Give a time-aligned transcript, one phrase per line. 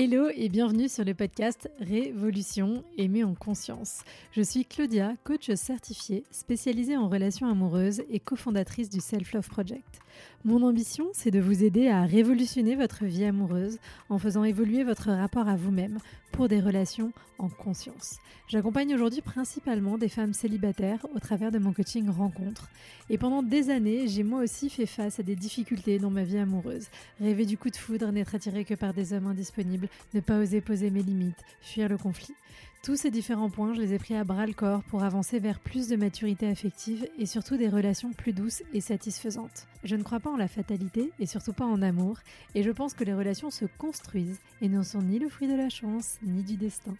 [0.00, 4.02] Hello et bienvenue sur le podcast Révolution aimée en conscience.
[4.30, 9.98] Je suis Claudia, coach certifiée, spécialisée en relations amoureuses et cofondatrice du Self Love Project.
[10.44, 13.78] Mon ambition, c'est de vous aider à révolutionner votre vie amoureuse
[14.08, 15.98] en faisant évoluer votre rapport à vous-même
[16.32, 18.18] pour des relations en conscience.
[18.48, 22.68] J'accompagne aujourd'hui principalement des femmes célibataires au travers de mon coaching rencontre.
[23.10, 26.38] Et pendant des années, j'ai moi aussi fait face à des difficultés dans ma vie
[26.38, 26.86] amoureuse.
[27.20, 30.60] Rêver du coup de foudre, n'être attiré que par des hommes indisponibles, ne pas oser
[30.60, 32.34] poser mes limites, fuir le conflit.
[32.82, 35.58] Tous ces différents points, je les ai pris à bras le corps pour avancer vers
[35.58, 39.66] plus de maturité affective et surtout des relations plus douces et satisfaisantes.
[39.84, 42.18] Je ne crois pas en la fatalité et surtout pas en amour,
[42.54, 45.56] et je pense que les relations se construisent et ne sont ni le fruit de
[45.56, 46.94] la chance ni du destin.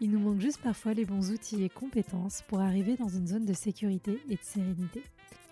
[0.00, 3.46] Il nous manque juste parfois les bons outils et compétences pour arriver dans une zone
[3.46, 5.02] de sécurité et de sérénité.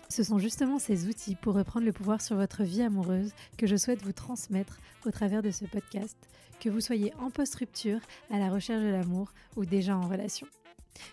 [0.09, 3.77] Ce sont justement ces outils pour reprendre le pouvoir sur votre vie amoureuse que je
[3.77, 6.17] souhaite vous transmettre au travers de ce podcast
[6.61, 7.99] que vous soyez en post-rupture,
[8.29, 10.47] à la recherche de l'amour ou déjà en relation.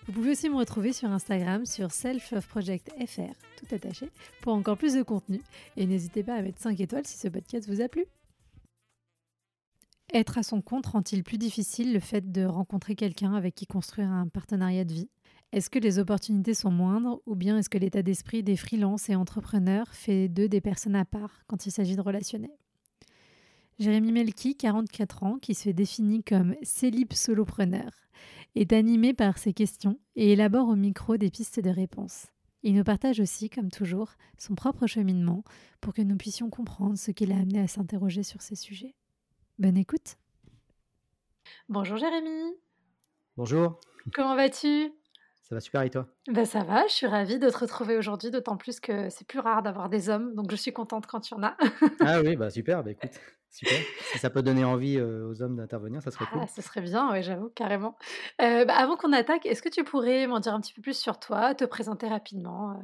[0.06, 4.10] Vous pouvez aussi me retrouver sur Instagram sur selfofprojectfr, tout attaché,
[4.42, 5.40] pour encore plus de contenu.
[5.76, 8.04] Et n'hésitez pas à mettre 5 étoiles si ce podcast vous a plu.
[10.12, 14.10] Être à son compte rend-il plus difficile le fait de rencontrer quelqu'un avec qui construire
[14.10, 15.10] un partenariat de vie?
[15.52, 19.14] Est-ce que les opportunités sont moindres ou bien est-ce que l'état d'esprit des freelances et
[19.14, 22.50] entrepreneurs fait d'eux des personnes à part quand il s'agit de relationner?
[23.78, 27.90] Jérémy Melki, 44 ans, qui se définit comme célib solopreneur,
[28.56, 32.26] est animé par ces questions et élabore au micro des pistes de réponse.
[32.64, 35.44] Il nous partage aussi, comme toujours, son propre cheminement
[35.80, 38.96] pour que nous puissions comprendre ce qui l'a amené à s'interroger sur ces sujets.
[39.60, 40.16] Bonne écoute.
[41.68, 42.56] Bonjour Jérémy.
[43.36, 43.78] Bonjour.
[44.12, 44.92] Comment vas-tu?
[45.40, 46.08] Ça va super et toi?
[46.26, 49.38] Ben Ça va, je suis ravie de te retrouver aujourd'hui, d'autant plus que c'est plus
[49.38, 51.56] rare d'avoir des hommes, donc je suis contente quand il y en a.
[52.00, 53.12] ah oui, bah super, bah écoute.
[53.50, 53.78] Super.
[54.12, 56.40] Si ça peut donner envie aux hommes d'intervenir, ça serait cool.
[56.42, 57.96] Ah, ce serait bien, oui, j'avoue, carrément.
[58.40, 60.96] Euh, bah, avant qu'on attaque, est-ce que tu pourrais m'en dire un petit peu plus
[60.96, 62.78] sur toi, te présenter rapidement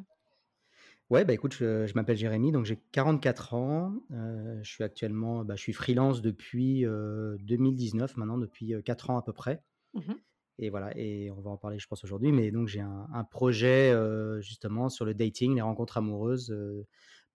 [1.11, 3.93] Ouais, bah écoute, je, m'appelle Jérémy, donc j'ai 44 ans.
[4.11, 9.33] je suis actuellement, bah, je suis freelance depuis 2019, maintenant, depuis 4 ans à peu
[9.33, 9.63] près.
[9.95, 10.15] Mmh
[10.61, 12.31] et voilà, et on va en parler, je pense, aujourd'hui.
[12.31, 13.93] Mais donc, j'ai un, un projet
[14.41, 16.57] justement sur le dating, les rencontres amoureuses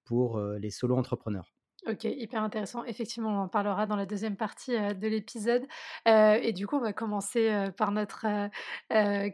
[0.06, 1.52] pour les solo-entrepreneurs.
[1.88, 2.84] Ok, hyper intéressant.
[2.86, 5.66] Effectivement, on en parlera dans la deuxième partie de l'épisode.
[6.06, 8.26] et du coup, on va commencer par notre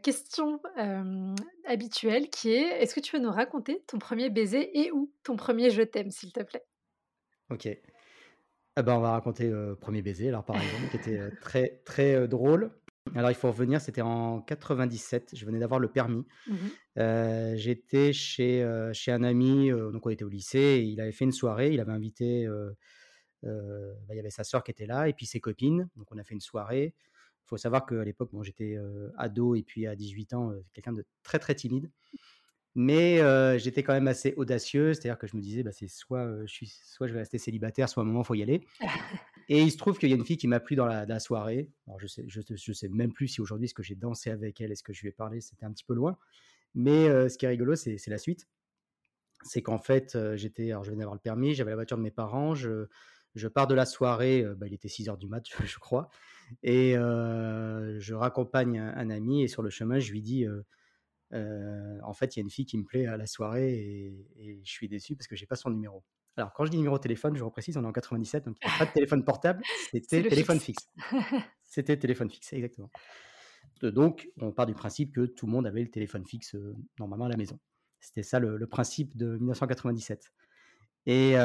[0.01, 0.59] question
[1.65, 5.35] habituelle qui est, est-ce que tu veux nous raconter ton premier baiser et ou ton
[5.35, 6.65] premier je t'aime, s'il te plaît?
[7.49, 7.67] Ok.
[8.75, 12.27] Ah ben, on va raconter le premier baiser, alors par exemple, qui était très, très
[12.27, 12.71] drôle.
[13.13, 16.25] Alors, il faut revenir, c'était en 97, je venais d'avoir le permis.
[16.47, 16.55] Mmh
[17.55, 21.31] j'étais chez, chez un ami, donc on était au lycée, et il avait fait une
[21.31, 22.47] soirée, il avait invité,
[23.43, 23.49] bah,
[24.11, 26.23] il y avait sa sœur qui était là, et puis ses copines, donc on a
[26.23, 26.95] fait une soirée.
[26.97, 28.77] Il faut savoir qu'à l'époque, bon, j'étais
[29.17, 31.91] ado, et puis à 18 ans, quelqu'un de très très timide.
[32.75, 33.19] Mais
[33.59, 36.67] j'étais quand même assez audacieux, c'est-à-dire que je me disais, bah, c'est soit, je suis,
[36.67, 38.61] soit je vais rester célibataire, soit à un moment, il faut y aller.
[39.47, 41.69] Et il se trouve qu'il y a une fille qui m'a plu dans la, soirée.
[41.87, 44.71] Alors, je sais, je, sais même plus si aujourd'hui, est-ce que j'ai dansé avec elle,
[44.71, 46.17] est-ce que je lui ai parlé, c'était un petit peu loin.
[46.73, 48.47] Mais ce qui est rigolo, c'est la suite.
[49.43, 52.11] C'est qu'en fait, j'étais, alors je venais d'avoir le permis, j'avais la voiture de mes
[52.11, 52.87] parents, je,
[53.53, 56.09] pars de la soirée, bah, il était 6 heures du mat, je, crois,
[56.63, 60.47] et je raccompagne un, ami, et sur le chemin, je lui dis,
[61.31, 64.61] en fait, il y a une fille qui me plaît à la soirée, et, et
[64.63, 66.03] je suis déçu parce que j'ai pas son numéro.
[66.37, 68.67] Alors, quand je dis numéro de téléphone, je reprécise, on est en 97, donc il
[68.67, 70.89] n'y a pas de téléphone portable, c'était téléphone fixe.
[71.63, 72.89] c'était téléphone fixe, exactement.
[73.81, 76.55] Donc, on part du principe que tout le monde avait le téléphone fixe
[76.99, 77.59] normalement à la maison.
[77.99, 80.31] C'était ça le, principe de 1997.
[81.07, 81.35] Et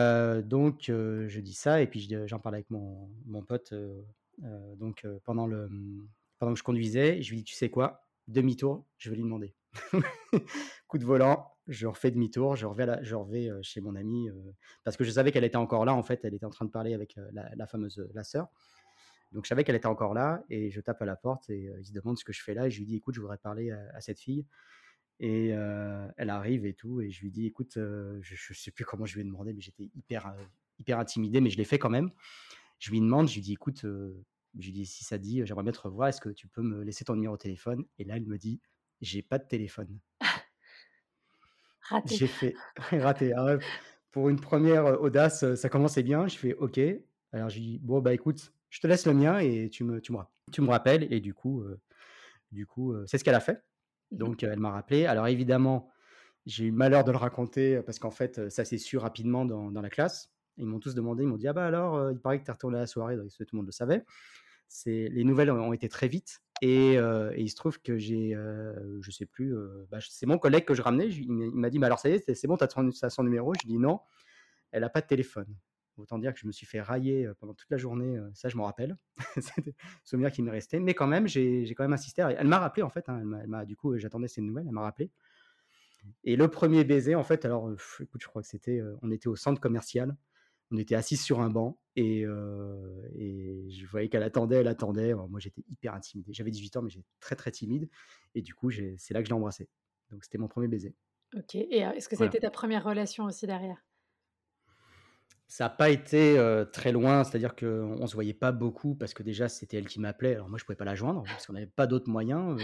[0.45, 3.75] donc, je dis ça, et puis j'en parlais avec mon, mon pote
[4.39, 5.69] donc, pendant, le,
[6.39, 7.22] pendant que je conduisais.
[7.22, 8.07] Je lui dis Tu sais quoi?
[8.28, 9.55] Demi-tour, je vais lui demander.
[10.89, 14.29] Coup de volant, je refais demi-tour, je reviens chez mon amie
[14.85, 15.95] parce que je savais qu'elle était encore là.
[15.95, 18.49] En fait, elle était en train de parler avec la, fameuse la sœur.
[19.33, 21.87] Donc, je savais qu'elle était encore là et je tape à la porte et il
[21.87, 22.67] se demande ce que je fais là.
[22.67, 24.45] Et je lui dis Écoute, je voudrais parler à, cette fille.
[25.21, 27.01] Et elle arrive et tout.
[27.01, 29.61] Et je lui dis Écoute, je ne sais plus comment je lui ai demandé, mais
[29.61, 30.34] j'étais hyper,
[30.78, 32.11] hyper intimidé, mais je l'ai fait quand même.
[32.81, 35.73] Je lui demande Je lui dis Écoute, je lui dis Si ça dit, j'aimerais bien
[35.73, 36.09] te revoir.
[36.09, 37.84] Est-ce que tu peux me laisser ton numéro de téléphone?
[37.99, 38.61] Et là, elle me dit
[39.01, 40.01] J'ai pas de téléphone.
[41.91, 42.16] Raté.
[42.16, 42.54] J'ai fait
[42.92, 43.33] raté.
[43.37, 43.59] Ah
[44.13, 46.27] pour une première audace, ça commençait bien.
[46.27, 46.81] Je fais OK.
[47.33, 50.13] Alors, je dis Bon, bah écoute, je te laisse le mien et tu me, tu
[50.13, 50.19] me,
[50.51, 51.13] tu me rappelles.
[51.13, 51.65] Et du coup,
[52.51, 53.63] du coup c'est ce qu'elle a fait.
[54.10, 55.07] Mmh Donc, elle m'a rappelé.
[55.07, 55.91] Alors, évidemment,
[56.45, 59.81] j'ai eu malheur de le raconter parce qu'en fait, ça s'est su rapidement dans, dans,
[59.81, 60.33] la classe.
[60.57, 62.53] Ils m'ont tous demandé, ils m'ont dit Ah bah alors, il paraît que tu es
[62.53, 64.04] retourné à la soirée, donc tout le monde le savait.
[64.87, 66.42] les nouvelles ont été très vite.
[66.62, 68.36] Et, il se trouve que j'ai,
[69.01, 69.54] je sais plus,
[69.91, 71.09] bah, c'est mon collègue que je ramenais.
[71.09, 73.53] Il m'a dit, bah, alors ça y est, c'est bon, tu as son, numéro?
[73.54, 74.01] Je dis non,
[74.72, 75.54] elle n'a pas de téléphone.
[75.97, 78.18] Autant dire que je me suis fait railler pendant toute la journée.
[78.34, 78.97] ça, je m'en rappelle.
[79.39, 79.74] c'est des
[80.04, 80.80] souvenirs qui me restaient.
[80.80, 82.22] Mais quand même, j'ai quand même insisté.
[82.22, 83.09] Elle m'a rappelé, en fait.
[83.09, 84.66] Hein, du coup, j'attendais ses nouvelles.
[84.66, 85.10] Elle m'a rappelé.
[86.24, 87.71] Et le premier baiser, en fait, alors,
[88.01, 90.16] écoute, je crois que c'était, on était au centre commercial
[90.71, 95.15] on était assis sur un banc et, je voyais qu'elle attendait, elle attendait.
[95.15, 96.33] moi, j'étais hyper intimidé.
[96.33, 97.89] J'avais 18 ans, mais j'étais très, très timide.
[98.34, 99.69] Et du coup, c'est là que je l'ai embrassée.
[100.11, 100.95] Donc, c'était mon premier baiser.
[101.37, 101.55] Ok.
[101.55, 103.84] Et est-ce que ça a été ta première relation aussi derrière?
[105.51, 106.41] Ça n'a pas été
[106.73, 109.99] très loin, c'est-à-dire qu'on ne se voyait pas beaucoup parce que déjà c'était elle qui
[109.99, 110.35] m'appelait.
[110.37, 112.57] Alors moi je ne pouvais pas la joindre parce qu'on n'avait pas d'autres moyens.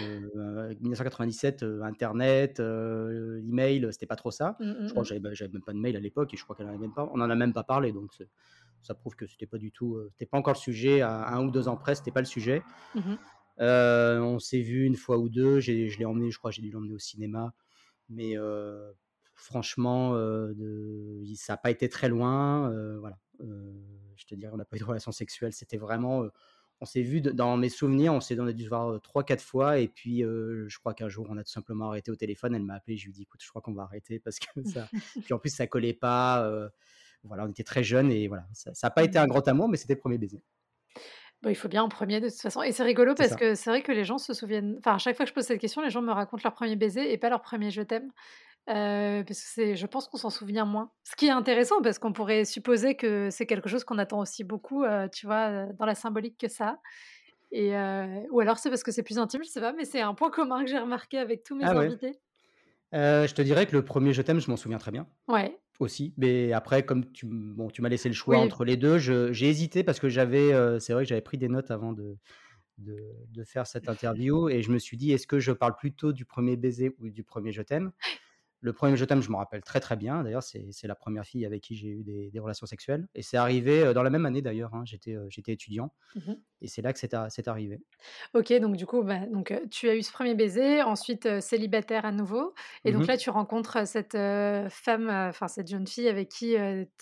[0.81, 4.57] 1997, Internet, email, c'était pas trop ça.
[4.61, 5.35] Mmh, je crois mmh, que mmh.
[5.35, 7.11] j'avais même pas de mail à l'époque et je crois qu'elle en même pas.
[7.13, 8.13] On n'en a même pas parlé donc
[8.83, 11.01] ça prouve que c'était pas du tout, c'était pas encore le sujet.
[11.01, 12.63] À un ou deux ans près, c'était pas le sujet.
[13.59, 15.59] on s'est vu une fois ou deux.
[15.59, 17.53] Je l'ai emmené, je crois, j'ai dû l'emmener au cinéma,
[18.09, 18.37] mais
[19.37, 22.71] franchement, de, ça n'a pas été très loin.
[22.99, 23.19] voilà.
[23.41, 25.53] je te dirais, on n'a pas eu de relation sexuelle.
[25.53, 26.27] C'était vraiment.
[26.81, 29.79] on s'est vu dans mes souvenirs, on s'est dû se voir trois, quatre fois.
[29.79, 32.55] Et puis, je crois qu'un jour, on a tout simplement arrêté au téléphone.
[32.55, 32.97] Elle m'a appelé.
[32.97, 34.89] Je lui ai dit, écoute, je crois qu'on va arrêter parce que ça.
[35.25, 36.51] puis en plus, ça collait pas.
[37.23, 38.47] voilà, on était très jeunes et voilà.
[38.53, 39.29] Ça n'a pas été un mmh.
[39.29, 40.43] grand amour, mais c'était le premier baiser.
[41.43, 42.63] Bon, il faut bien en premier de toute façon.
[42.63, 44.77] Et c'est rigolo parce que c'est vrai que les gens se souviennent.
[44.79, 46.77] Enfin, à chaque fois que je pose cette question, les gens me racontent leur premier
[46.77, 48.11] baiser et pas leur premier je t'aime.
[48.69, 50.91] Euh, parce que c'est, je pense qu'on s'en souvient moins.
[51.05, 54.43] Ce qui est intéressant parce qu'on pourrait supposer que c'est quelque chose qu'on attend aussi
[54.43, 56.81] beaucoup, euh, tu vois, euh, dans la symbolique que ça.
[57.53, 57.71] Et
[58.31, 60.31] ou alors c'est parce que c'est plus intime, je sais pas, mais c'est un point
[60.31, 62.19] commun que j'ai remarqué avec tous mes ah invités.
[62.93, 65.07] je te dirais que le premier je t'aime, je m'en souviens très bien.
[65.29, 65.57] Ouais.
[65.79, 69.49] Aussi, mais après, comme tu, bon, tu m'as laissé le choix entre les deux, j'ai
[69.49, 72.19] hésité parce que j'avais, c'est vrai que j'avais pris des notes avant de,
[72.79, 72.99] de,
[73.29, 76.25] de, faire cette interview et je me suis dit, est-ce que je parle plutôt du
[76.25, 77.93] premier baiser ou du premier je t'aime?
[78.61, 80.23] Le premier je t'aime, je me rappelle très très bien.
[80.23, 83.07] D'ailleurs, c'est la première fille avec qui j'ai eu des, relations sexuelles.
[83.15, 84.75] Et c'est arrivé dans la même année d'ailleurs.
[84.75, 84.83] Hein.
[84.85, 85.93] J'étais j'étais étudiant.
[86.15, 87.83] Mmh et c'est là que c'est arrivé.
[88.33, 92.13] Ok, donc du coup, bah, donc, tu as eu ce premier baiser, ensuite célibataire à
[92.13, 92.55] nouveau.
[92.87, 96.55] Et donc mmh là, tu rencontres cette femme, enfin cette jeune fille avec qui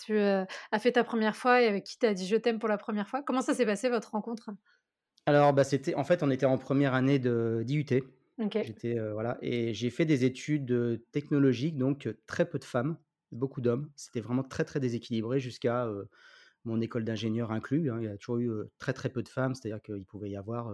[0.03, 0.45] tu as
[0.79, 3.07] fait ta première fois et avec qui tu as dit je t'aime pour la première
[3.07, 3.21] fois.
[3.21, 4.49] Comment ça s'est passé votre rencontre?
[5.25, 7.63] Alors, bah, c'était en fait, on était en première année de
[8.63, 12.97] J'étais, voilà et j'ai fait des études, technologiques, donc très peu de femmes,
[13.31, 13.91] beaucoup d'hommes.
[13.95, 15.89] C'était vraiment très, très déséquilibré jusqu'à,
[16.63, 17.99] mon école d'ingénieur inclus, hein.
[18.01, 18.49] Il y a toujours eu,
[18.79, 20.73] très, très peu de femmes, c'est-à-dire qu'il pouvait y avoir,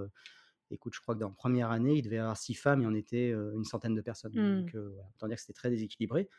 [0.71, 2.87] écoute, je crois que dans la première année, il devait y avoir six femmes et
[2.87, 4.31] on était, une centaine de personnes.
[4.33, 4.61] Mmh.
[4.61, 6.29] Donc voilà, autant dire que c'était très déséquilibré.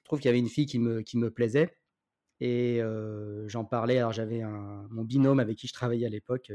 [0.00, 1.74] Je trouve qu'il y avait une fille qui me qui me plaisait
[2.40, 2.80] et
[3.46, 4.42] j'en parlais alors j'avais
[4.90, 6.52] mon binôme avec qui je travaillais à l'époque,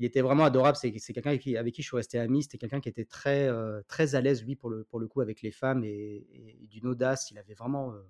[0.00, 0.78] il était vraiment adorable.
[0.80, 2.42] C'est, quelqu'un avec qui, avec qui, je suis resté ami.
[2.42, 5.20] C'était quelqu'un qui était très, euh, très à l'aise, lui, pour le, pour le coup,
[5.20, 6.26] avec les femmes et,
[6.70, 7.30] d'une audace.
[7.30, 7.92] Il avait vraiment.
[7.92, 8.00] Euh,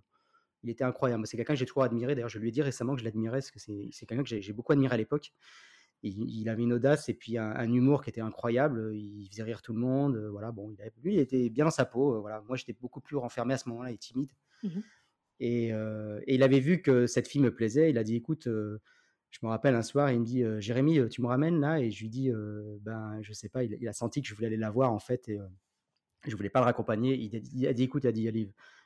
[0.63, 1.27] il était incroyable.
[1.27, 2.15] C'est quelqu'un que j'ai toujours admiré.
[2.15, 4.53] D'ailleurs, je lui ai dit récemment que je l'admirais parce que c'est, quelqu'un que j'ai,
[4.53, 5.33] beaucoup admiré à l'époque.
[6.03, 8.95] Il, avait une audace et puis un, humour qui était incroyable.
[8.95, 10.15] Il faisait rire tout le monde.
[10.15, 10.73] Euh, voilà, bon,
[11.03, 12.21] lui, il était bien dans sa peau.
[12.21, 14.31] Voilà, moi, j'étais beaucoup plus renfermé à ce moment-là et timide.
[14.63, 14.69] Mmh
[15.43, 17.89] et, et, il avait vu que cette fille me plaisait.
[17.89, 18.47] Il a dit, écoute
[19.31, 21.81] je me rappelle un soir, il me dit Jérémy, tu me ramènes là?
[21.81, 22.31] Et je lui dis
[22.83, 25.29] Ben, je sais pas, il, a senti que je voulais aller la voir en fait
[25.29, 25.39] et
[26.27, 27.15] je voulais pas le raccompagner.
[27.17, 28.23] Il a, dit, Écoute, il a dit,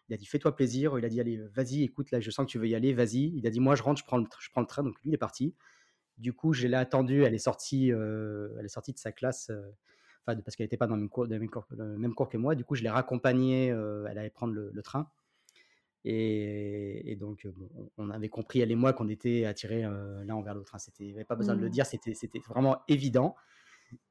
[0.09, 0.99] il a dit Fais-toi plaisir.
[0.99, 3.33] Il a dit Allez, vas-y, écoute, là, je sens que tu veux y aller, vas-y.
[3.37, 4.83] Il a dit Moi, je rentre, je prends le, je prends le train.
[4.83, 5.55] Donc lui, il est parti.
[6.19, 7.25] Du coup, je l'ai attendu.
[7.25, 9.51] Elle est sortie, elle est sortie de sa classe.
[10.27, 12.55] Enfin, parce qu'elle n'était pas dans le même cours, le même cours que moi.
[12.55, 13.67] Du coup, je l'ai raccompagnée.
[13.67, 15.11] elle allait prendre le train.
[16.05, 17.47] Et, donc,
[17.97, 20.75] on avait compris, elle et moi, qu'on était attirés l'un envers l'autre.
[20.75, 20.79] Hein.
[20.79, 21.71] C'était, il n'y avait pas besoin de le mmh.
[21.71, 23.35] dire, c'était, c'était vraiment évident.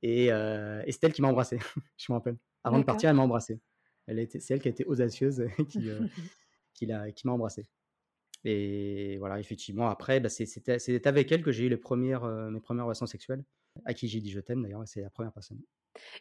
[0.01, 1.59] Et, et c'est elle qui m'a embrassé,
[1.97, 2.37] je me rappelle.
[2.63, 3.59] Avant de partir, elle m'a embrassé.
[4.07, 5.89] Elle était, c'est elle qui a été audacieuse qui,
[6.73, 7.65] qui, l'a, qui m'a embrassé.
[8.43, 12.59] Et voilà, effectivement, après, bah, c'était, c'est avec elle que j'ai eu les premières, mes
[12.59, 13.43] premières relations sexuelles,
[13.85, 15.61] à qui j'ai dit je t'aime d'ailleurs, c'est la première personne.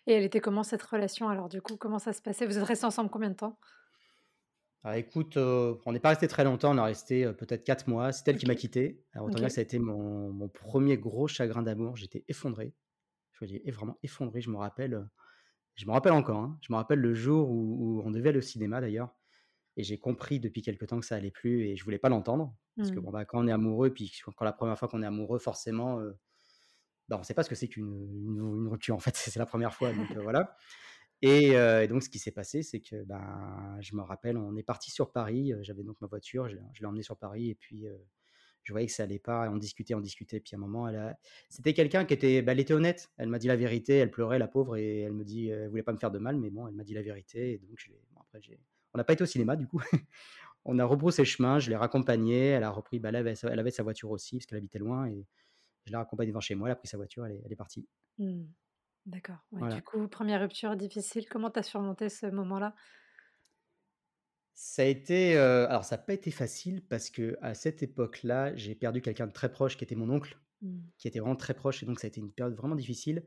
[0.06, 2.46] Et elle était comment cette relation alors du coup Comment ça se passait?
[2.46, 3.58] Vous êtes restés ensemble combien de temps?
[4.94, 8.12] Écoute, on n'est pas resté très longtemps, on a resté peut-être 4 mois.
[8.12, 9.04] C'est elle qui m'a quitté.
[9.12, 11.96] Alors, autant dire que ça a été mon, mon premier gros chagrin d'amour.
[11.96, 12.74] J'étais effondré.
[13.32, 14.40] Je suis vraiment effondré.
[14.40, 15.08] Je me rappelle,
[15.74, 16.38] je me rappelle encore.
[16.38, 16.58] Hein.
[16.62, 19.14] Je me rappelle le jour où, on devait aller au cinéma d'ailleurs.
[19.76, 22.54] Et j'ai compris depuis quelque temps que ça allait plus et je voulais pas l'entendre.
[22.76, 23.02] Parce que mmh.
[23.02, 26.00] bon, bah, quand on est amoureux, puis quand la première fois qu'on est amoureux, forcément,
[27.08, 29.14] bah, on ne sait pas ce que c'est qu'une une, rupture en fait.
[29.16, 29.92] C'est la première fois.
[29.92, 30.56] Donc voilà.
[31.22, 34.90] Et, donc, ce qui s'est passé, c'est que ben, je me rappelle, on est parti
[34.90, 35.52] sur Paris.
[35.62, 37.50] J'avais donc ma voiture, je, l'ai emmené sur Paris.
[37.50, 37.86] Et puis,
[38.64, 39.48] je voyais que ça allait pas.
[39.50, 40.40] On discutait, on discutait.
[40.40, 41.18] Puis à un moment, elle a...
[41.48, 43.10] c'était quelqu'un qui était, bah, elle était honnête.
[43.18, 43.98] Elle m'a dit la vérité.
[43.98, 46.36] Elle pleurait, la pauvre, et elle me dit, elle voulait pas me faire de mal,
[46.36, 47.52] mais bon, elle m'a dit la vérité.
[47.52, 48.40] Et donc, après,
[48.94, 49.80] on n'a pas été au cinéma du coup.
[50.64, 51.58] on a rebroussé chemin.
[51.58, 52.46] Je l'ai raccompagnée.
[52.46, 52.98] Elle a repris.
[52.98, 55.26] Bah, elle, avait, elle, avait, sa voiture aussi parce qu'elle habitait loin et
[55.84, 56.68] je l'ai raccompagnée devant chez moi.
[56.68, 57.26] Elle a pris sa voiture.
[57.26, 57.86] Elle est, elle est partie.
[58.18, 58.42] Mmh.
[59.06, 59.38] D'accord.
[59.52, 61.26] Du coup, première rupture difficile.
[61.28, 62.74] Comment tu as surmonté ce moment-là?
[64.54, 68.74] Ça a été, alors ça n'a pas été facile parce que à cette époque-là, j'ai
[68.74, 70.78] perdu quelqu'un de très proche qui était mon oncle, mmh.
[70.98, 73.24] qui était vraiment très proche et donc ça a été une période vraiment difficile.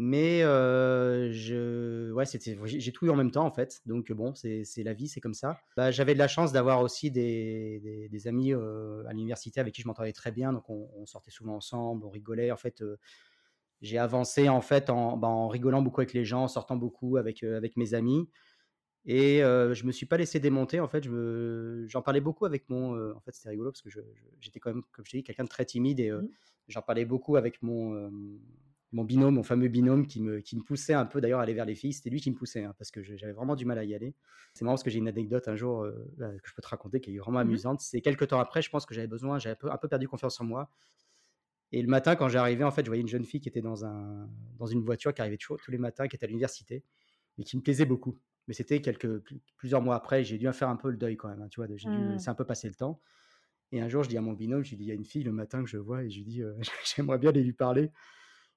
[0.00, 4.62] Mais je, ouais, c'était, j'ai tout eu en même temps en fait, donc bon, c'est,
[4.76, 5.58] la vie, c'est comme ça.
[5.76, 9.88] Bah, j'avais de la chance d'avoir aussi des, des, amis à l'université avec qui je
[9.88, 12.52] m'entendais très bien, donc on, sortait souvent ensemble, on rigolait.
[12.52, 12.80] En fait,
[13.80, 17.16] j'ai avancé en fait en, bah, en, rigolant beaucoup avec les gens, en sortant beaucoup
[17.16, 18.28] avec, avec mes amis.
[19.06, 20.80] Et je me suis pas laissé démonter.
[20.80, 21.08] En fait,
[21.86, 22.92] j'en parlais beaucoup avec mon.
[23.14, 23.88] en fait, c'était rigolo parce que
[24.40, 26.28] j'étais quand même, comme je t'ai dit, quelqu'un de très timide et mmh.
[26.68, 28.10] j'en parlais beaucoup avec mon,
[28.92, 31.54] mon binôme, mon fameux binôme qui me, qui me poussait un peu d'ailleurs à aller
[31.54, 31.92] vers les filles.
[31.92, 34.14] C'était lui qui me poussait hein, parce que j'avais vraiment du mal à y aller.
[34.54, 37.00] C'est marrant parce que j'ai une anecdote un jour bah, que je peux te raconter
[37.00, 37.80] qui est vraiment mmh amusante.
[37.80, 40.44] C'est quelques temps après, je pense que j'avais besoin, j'avais un peu perdu confiance en
[40.44, 40.70] moi.
[41.72, 43.84] Et le matin, quand j'arrivais, en fait, je voyais une jeune fille qui était dans,
[43.84, 46.82] un, dans une voiture qui arrivait tous les matins, qui était à l'université
[47.36, 48.18] et qui me plaisait beaucoup.
[48.46, 49.22] Mais c'était quelques
[49.56, 51.42] plusieurs mois après, j'ai dû faire un peu le deuil quand même.
[51.42, 52.12] Hein, tu vois, j'ai dû mmh.
[52.12, 53.00] laisser un peu passer le temps.
[53.72, 55.04] Et un jour, je dis à mon binôme, je lui dis, il y a une
[55.04, 56.54] fille le matin que je vois, et je lui dis, euh,
[56.96, 57.92] j'aimerais bien aller lui parler.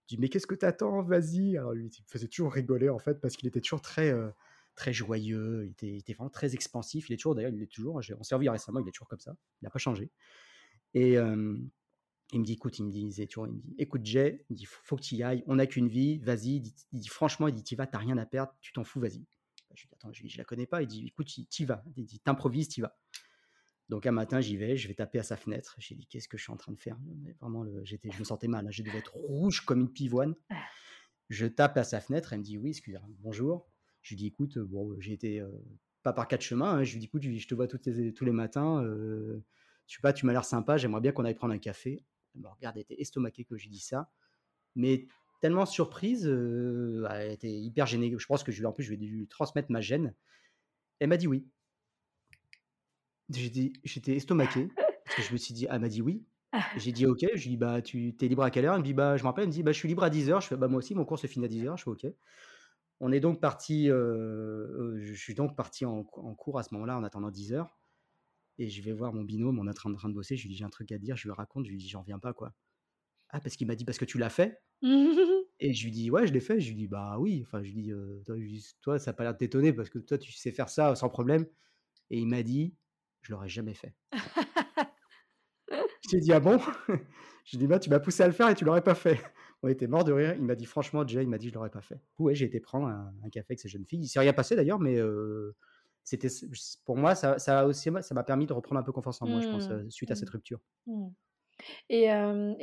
[0.08, 1.02] Je dis, mais qu'est-ce que t'attends?
[1.04, 1.58] Vas-y.
[1.58, 4.30] Alors lui, il me faisait toujours rigoler en fait, parce qu'il était toujours très, euh,
[4.76, 7.10] très joyeux, il était, il était, vraiment très expansif.
[7.10, 9.20] Il est toujours, d'ailleurs, il est toujours, on s'est revu récemment, il est toujours comme
[9.20, 10.10] ça, il n'a pas changé.
[10.94, 11.18] Et
[12.32, 14.58] il me dit, écoute, il me disait toujours, il me dit, écoute Jay, il me
[14.58, 16.64] dit, faut, que tu y ailles, on n'a qu'une vie, vas-y.
[16.92, 19.20] Il dit, franchement, il dit, tu vas, t'as rien à perdre, tu t'en fous, vas-y.
[19.20, 20.82] Bah, je lui dis, attends, je, la connais pas.
[20.82, 21.84] Il dit, écoute, t'y vas.
[21.98, 22.98] Il dit, t'improvises, t'y vas.
[23.90, 25.76] Donc un matin, j'y vais, je vais taper à sa fenêtre.
[25.78, 26.98] J'ai dit, qu'est-ce que je suis en train de faire?
[27.42, 28.66] Vraiment, je me sentais mal.
[28.66, 28.72] Hein.
[28.72, 30.36] Je devais être rouge comme une pivoine.
[31.30, 32.32] Je tape à sa fenêtre.
[32.32, 33.68] Elle me dit, oui, excusez-moi, bonjour.
[34.02, 35.50] Je lui dis, écoute, bon, j'ai été euh,
[36.04, 36.72] pas par quatre chemins.
[36.72, 36.84] Hein.
[36.84, 38.82] Je lui dis, écoute, je te vois tous les, tous les matins.
[38.82, 39.44] Euh,
[39.88, 40.78] je sais pas, tu m'as l'air sympa.
[40.78, 42.02] J'aimerais bien qu'on aille prendre un café.
[42.36, 44.10] Elle me regarde, elle était estomaquée que j'ai dit ça.
[44.76, 45.08] Mais
[45.42, 48.14] tellement surprise, euh, elle était hyper gênée.
[48.18, 50.14] Je pense que je lui, en plus, je vais lui transmettre ma gêne.
[51.00, 51.48] Elle m'a dit oui.
[53.30, 54.68] J'étais estomaqué
[55.06, 56.24] parce que je me suis dit, ah, elle m'a dit oui.
[56.78, 57.20] J'ai dit ok.
[57.34, 58.76] Je lui dis bah tu es libre à quelle heure?
[58.76, 59.44] Elle me dit bah je me rappelle.
[59.44, 60.42] Elle me dit bah je suis libre à 10h.
[60.42, 61.78] Je fais bah moi aussi mon cours se finit à 10h.
[61.78, 62.06] Je fais ok.
[63.00, 63.90] On est donc parti.
[63.90, 67.68] Euh, euh, je suis donc parti en, cours à ce moment-là en attendant 10h.
[68.62, 70.38] Et je vais voir mon binôme, on est en train, de bosser.
[70.38, 71.18] Je lui dis j'ai un truc à dire.
[71.18, 71.66] Je lui raconte.
[71.66, 72.54] Je lui dis j'en viens pas quoi.
[73.30, 74.62] Ah parce qu'il m'a dit parce que tu l'as fait.
[75.60, 76.60] Et je lui dis, ouais, je l'ai fait.
[76.60, 77.42] Je lui dis, bah oui.
[77.44, 77.92] Enfin, je lui dis,
[78.82, 81.10] toi, ça n'a pas l'air de t'étonner parce que toi, tu sais faire ça sans
[81.10, 81.48] problème.
[82.12, 82.76] Et il m'a dit,
[83.22, 83.96] je l'aurais jamais fait.
[86.12, 86.60] J'ai dit, ah bon?
[87.46, 89.20] Je lui dis, bah, tu m'as poussé à le faire et tu l'aurais pas fait.
[89.64, 90.36] On était mort de rire.
[90.38, 92.00] Il m'a dit, franchement, Jay, il m'a dit, je l'aurais pas fait.
[92.20, 94.04] Ouais, j'ai été prendre un, café avec ces jeunes filles.
[94.04, 95.00] Il s'est rien passé d'ailleurs, mais
[96.04, 96.30] c'était
[96.86, 99.42] pour moi, ça, ça aussi, ça m'a permis de reprendre un peu confiance en moi,
[99.42, 99.90] je pense, mmh.
[99.90, 100.34] suite à cette mmh.
[100.34, 100.60] rupture.
[100.88, 101.08] Mmh.
[101.90, 102.10] Et, et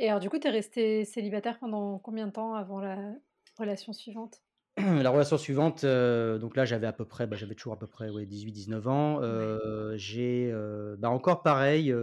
[0.09, 3.13] alors, du coup, tu es resté célibataire pendant combien de temps avant la
[3.57, 4.41] relation suivante?
[4.77, 8.09] La relation suivante, donc là, j'avais à peu près, bah, j'avais toujours à peu près
[8.09, 9.97] ouais, 18-19 ans.
[9.97, 10.53] j'ai
[10.97, 11.93] bah, encore pareil,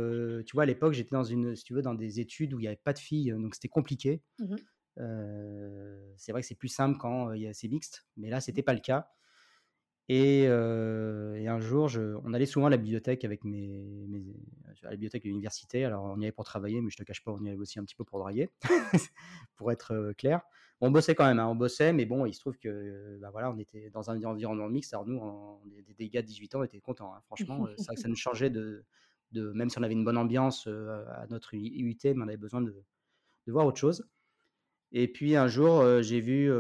[0.47, 2.63] tu vois, à l'époque, j'étais dans une, si tu veux, dans des études où il
[2.63, 4.23] n'y avait pas de filles, donc c'était compliqué.
[4.97, 9.11] C'est vrai que c'est plus simple quand c'est mixte, mais là, c'était pas le cas.
[10.09, 13.85] Et, un jour, je, on allait souvent à la bibliothèque avec mes,
[14.83, 15.85] à la bibliothèque de l'université.
[15.85, 17.79] Alors, on y allait pour travailler, mais je te cache pas, on y allait aussi
[17.79, 18.51] un petit peu pour draguer,
[19.57, 20.43] pour être clair.
[20.81, 23.51] On bossait quand même, hein, on bossait, mais bon, il se trouve que, bah voilà,
[23.51, 24.93] on était dans un environnement mixte.
[24.93, 25.21] Alors nous,
[25.97, 27.15] des, gars de 18 ans, on était contents.
[27.15, 27.21] Hein.
[27.25, 28.85] Franchement, c'est vrai que ça nous changeait de,
[29.33, 32.75] même si on avait une bonne ambiance à notre UT, mais on avait besoin de
[33.47, 34.07] voir autre chose.
[34.99, 36.51] Et puis un jour, j'ai vu,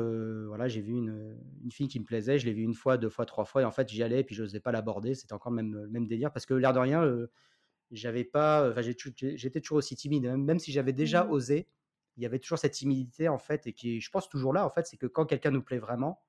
[0.46, 2.38] voilà, j'ai vu une, une, fille qui me plaisait.
[2.38, 3.62] Je l'ai vue une fois, deux fois, trois fois.
[3.62, 5.14] Et en fait, j'y allais, et puis je n'osais pas l'aborder.
[5.14, 6.30] C'était encore le même, même délire.
[6.30, 7.02] Parce que l'air de rien,
[7.90, 10.26] j'avais pas, j'étais toujours aussi timide.
[10.26, 11.30] Même, si j'avais déjà mmh.
[11.30, 11.66] osé,
[12.18, 13.66] il y avait toujours cette timidité, en fait.
[13.66, 16.20] Et qui, je pense, toujours là, en fait, c'est que quand quelqu'un nous plaît vraiment,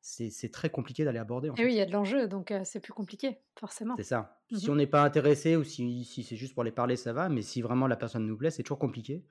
[0.00, 1.50] c'est très compliqué d'aller aborder.
[1.50, 3.94] En et oui, il y a de l'enjeu, donc c'est plus compliqué, forcément.
[3.96, 4.40] C'est ça.
[4.50, 7.12] Mmh si on n'est pas intéressé ou si, si c'est juste pour les parler, ça
[7.12, 7.28] va.
[7.28, 9.22] Mais si vraiment la personne nous plaît, c'est toujours compliqué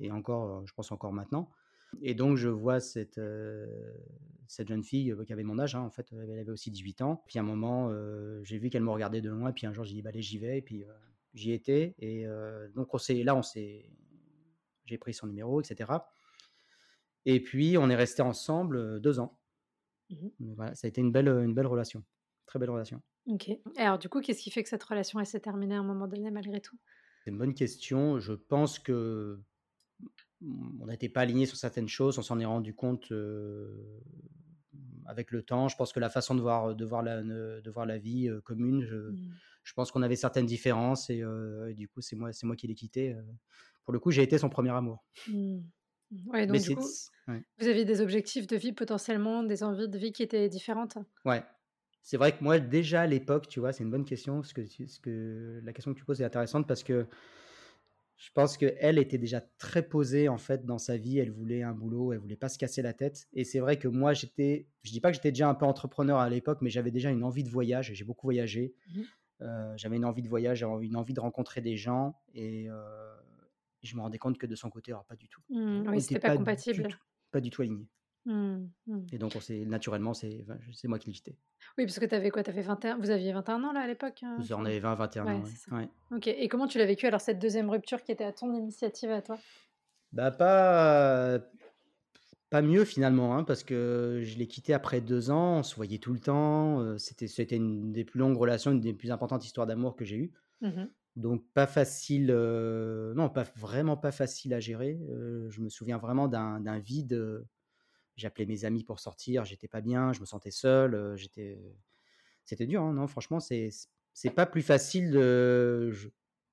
[0.00, 1.50] et encore, je pense encore maintenant.
[2.02, 3.20] Et donc, je vois cette,
[4.48, 7.22] cette jeune fille qui avait mon âge, hein, en fait, elle avait aussi 18 ans.
[7.26, 7.92] Puis à un moment,
[8.42, 10.38] j'ai vu qu'elle me regardait de loin, puis un jour, j'ai dit, bah, allez, j'y
[10.38, 10.84] vais, et puis
[11.34, 11.94] j'y étais.
[11.98, 12.26] Et
[12.74, 13.90] donc, on là, on s'est,
[14.86, 15.92] j'ai pris son numéro, etc.
[17.26, 19.38] Et puis, on est resté ensemble deux ans.
[20.10, 22.04] Mmh voilà, ça a été une belle, une belle relation,
[22.46, 23.00] très belle relation.
[23.26, 23.50] Ok.
[23.76, 26.06] alors, du coup, qu'est-ce qui fait que cette relation, elle s'est terminée à un moment
[26.06, 26.78] donné, malgré tout?
[27.24, 28.18] C'est une bonne question.
[28.18, 29.40] Je pense que
[30.42, 32.18] on n'était pas aligné sur certaines choses.
[32.18, 33.12] On s'en est rendu compte
[35.06, 35.68] avec le temps.
[35.68, 38.84] Je pense que la façon de voir, de voir, la, de voir la vie commune,
[38.84, 39.34] je, mmh.
[39.62, 41.22] je pense qu'on avait certaines différences et,
[41.74, 43.16] du coup, c'est moi, c'est moi qui l'ai quitté.
[43.84, 45.04] Pour le coup, j'ai été son premier amour.
[45.28, 45.58] Mmh.
[46.26, 46.86] Ouais, donc du coup,
[47.26, 50.96] vous aviez des objectifs de vie potentiellement, des envies de vie qui étaient différentes?
[51.24, 51.42] Ouais.
[52.02, 54.42] C'est vrai que moi, déjà à l'époque, tu vois, c'est une bonne question.
[54.42, 57.06] Parce que, ce que la question que tu poses est intéressante parce que
[58.16, 61.18] je pense qu'elle était déjà très posée en fait dans sa vie.
[61.18, 63.26] Elle voulait un boulot, elle voulait pas se casser la tête.
[63.32, 66.18] Et c'est vrai que moi, j'étais, je dis pas que j'étais déjà un peu entrepreneur
[66.18, 67.92] à l'époque, mais j'avais déjà une envie de voyage.
[67.92, 68.74] J'ai beaucoup voyagé.
[68.94, 69.02] Mmh
[69.40, 72.20] euh, j'avais une envie de voyage, une envie de rencontrer des gens.
[72.34, 73.14] Et euh,
[73.82, 75.42] je me rendais compte que de son côté, alors pas du tout.
[75.50, 76.88] Mmh, oui, c'était pas, compatible.
[77.30, 77.88] pas du tout aligné.
[78.26, 78.68] Mmh,
[79.12, 80.44] et donc, on naturellement, c'est
[80.84, 81.36] moi qui l'ai quitté.
[81.76, 82.98] Oui, parce que tu avais quoi avais 21...
[82.98, 85.42] Vous aviez 21 ans là à l'époque hein, On avait 20, 21 ans.
[85.72, 85.88] Ouais.
[86.12, 89.10] Ok, et comment tu l'as vécu alors cette deuxième rupture qui était à ton initiative
[89.10, 89.38] à toi?
[90.12, 91.40] Bah, pas.
[92.50, 95.98] Pas mieux finalement, hein, parce que je l'ai quitté après deux ans, on se voyait
[95.98, 99.66] tout le temps, c'était c'était une des plus longues relations, une des plus importantes histoires
[99.66, 100.32] d'amour que j'ai eues.
[100.60, 100.84] Mmh
[101.16, 104.98] donc pas facile, non, pas vraiment pas facile à gérer.
[105.48, 107.44] je me souviens vraiment d'un vide.
[108.16, 111.58] J'appelais mes amis pour sortir, j'étais pas bien, je me sentais seul, j'étais,
[112.44, 113.70] c'était dur, hein, non Franchement, c'est
[114.12, 115.92] c'est pas plus facile de,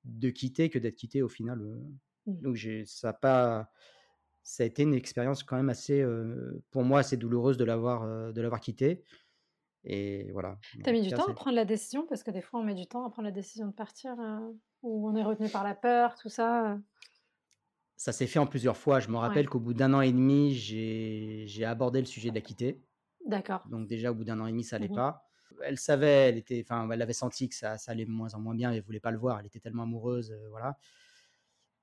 [0.03, 1.59] de quitter que d'être quitté au final.
[1.59, 2.41] Mmh.
[2.41, 3.71] Donc j'ai ça a pas,
[4.41, 6.03] ça a été une expérience quand même assez,
[6.71, 9.03] pour moi, assez douloureuse de l'avoir de l'avoir quitté.
[9.83, 10.57] Et voilà.
[10.83, 12.05] T'as mis du temps à prendre la décision?
[12.07, 14.15] Parce que des fois on met du temps à prendre la décision de partir
[14.81, 16.77] ou on est retenu par la peur, tout ça.
[18.01, 18.99] Ça s'est fait en plusieurs fois.
[18.99, 22.41] Je me rappelle qu'au bout d'un an et demi, j'ai abordé le sujet de la
[22.41, 22.81] quitter.
[23.27, 23.63] D'accord.
[23.69, 25.29] Donc déjà au bout d'un an et demi, ça allait mmh pas.
[25.63, 28.39] Elle savait, elle était, enfin, elle avait senti que ça, ça allait de moins en
[28.39, 28.71] moins bien.
[28.71, 29.39] Elle voulait pas le voir.
[29.39, 30.79] Elle était tellement amoureuse, voilà.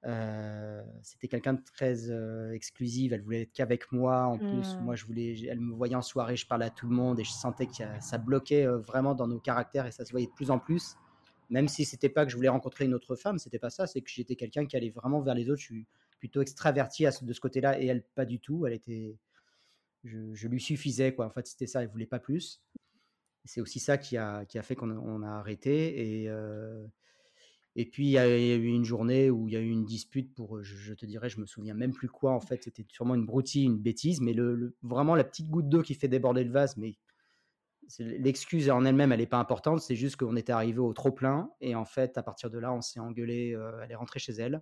[0.07, 3.13] Euh, c'était quelqu'un de très euh, exclusive.
[3.13, 4.25] Elle voulait être qu'avec moi.
[4.25, 4.81] En plus, mmh.
[4.81, 5.41] moi, je voulais.
[5.49, 7.75] Elle me voyait en soirée, je parlais à tout le monde et je sentais que
[8.01, 10.97] ça bloquait euh, vraiment dans nos caractères et ça se voyait de plus en plus.
[11.49, 13.87] Même si c'était pas que je voulais rencontrer une autre femme, c'était pas ça.
[13.87, 15.61] C'est que j'étais quelqu'un qui allait vraiment vers les autres.
[15.61, 15.87] Je suis
[16.19, 18.67] plutôt extraverti à ce, de ce côté-là et elle pas du tout.
[18.67, 19.17] Elle était.
[20.05, 21.27] Je, lui suffisais quoi.
[21.27, 21.83] En fait, c'était ça.
[21.83, 22.63] Elle voulait pas plus.
[23.45, 26.29] C'est aussi ça qui a, qui a fait qu'on a arrêté et
[27.81, 30.35] et puis, il y, a, eu une journée où il y a eu une dispute
[30.35, 33.25] pour, je, te dirais, je me souviens même plus quoi, en fait, c'était sûrement une
[33.25, 36.77] broutille, une bêtise, mais le, vraiment la petite goutte d'eau qui fait déborder le vase,
[36.77, 36.97] mais
[38.01, 41.53] l'excuse en elle-même, elle n'est pas importante, c'est juste qu'on était arrivé au trop plein,
[41.61, 44.33] et en fait, à partir de là, on s'est engueulé, euh, elle est rentrée chez
[44.33, 44.61] elle,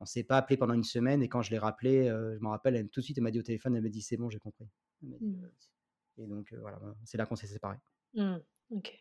[0.00, 2.48] on s'est pas appelé pendant une semaine, et quand je l'ai rappelé, euh, je me
[2.48, 4.30] rappelle, elle, tout de suite, elle m'a dit au téléphone, elle m'a dit, c'est bon,
[4.30, 4.66] j'ai compris.
[5.02, 5.44] Mmh.
[5.44, 7.76] Euh, et donc, voilà, c'est là qu'on s'est séparés.
[8.14, 8.36] Mmh,
[8.70, 8.98] ok.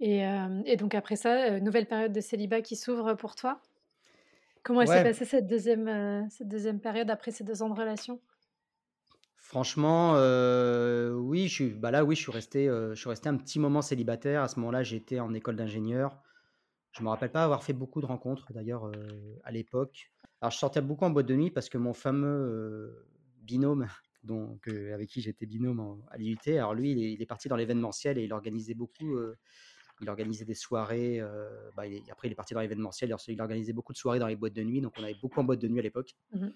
[0.00, 3.62] Et, donc après ça, nouvelle période de célibat qui s'ouvre pour toi?
[4.62, 8.20] Comment s'est passée cette deuxième, cette deuxième période après ces deux ans de relation?
[9.36, 10.12] Franchement,
[11.14, 13.80] oui, je suis, bah là, oui, je suis resté, je suis resté un petit moment
[13.80, 14.42] célibataire.
[14.42, 16.22] À ce moment-là, j'étais en école d'ingénieur.
[16.96, 18.90] Je me rappelle pas avoir fait beaucoup de rencontres d'ailleurs
[19.44, 20.10] à l'époque.
[20.40, 23.06] Alors, je sortais beaucoup en boîte de nuit parce que mon fameux
[23.42, 23.86] binôme,
[24.24, 28.24] donc avec qui j'étais binôme à l'IUT, alors lui, il est, parti dans l'événementiel et
[28.24, 29.18] il organisait beaucoup
[30.00, 31.20] il organisait des soirées.
[31.20, 33.14] Euh, bah, après, il est parti dans l'événementiel.
[33.28, 34.80] Il organisait beaucoup de soirées dans les boîtes de nuit.
[34.80, 36.14] Donc, on avait beaucoup en boîte de nuit à l'époque.
[36.32, 36.48] Mmh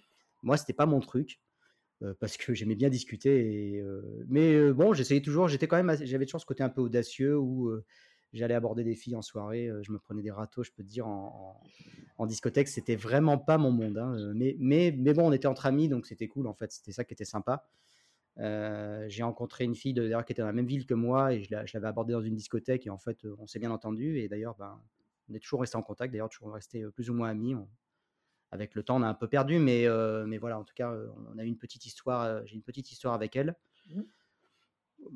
[0.42, 1.40] Moi, c'était pas mon truc.
[2.02, 3.74] Euh, parce que j'aimais bien discuter.
[3.74, 5.48] Et, euh, mais bon, j'essayais toujours.
[5.48, 7.70] J'étais quand même, j'avais toujours ce côté un peu audacieux où
[8.32, 9.70] j'allais aborder des filles en soirée.
[9.82, 11.60] je me prenais des râteaux, je peux te dire, en,
[12.26, 12.68] discothèque.
[12.68, 13.98] C'était vraiment pas mon monde.
[13.98, 16.72] Hein, mais, mais, bon, on était entre amis, donc c'était cool en fait.
[16.72, 17.66] C'était ça qui était sympa.
[18.38, 21.42] Euh, j'ai rencontré une fille d'ailleurs qui était dans la même ville que moi et
[21.42, 24.54] je l'avais abordée dans une discothèque et en fait on s'est bien entendu et d'ailleurs
[24.54, 24.80] ben,
[25.28, 27.54] on est toujours resté en contact d'ailleurs toujours resté euh, plus ou moins amis
[28.52, 30.94] avec le temps on a un peu perdu mais, euh, mais voilà en tout cas
[31.34, 33.56] on a eu une petite histoire j'ai une petite histoire avec elle
[33.88, 34.00] mmh.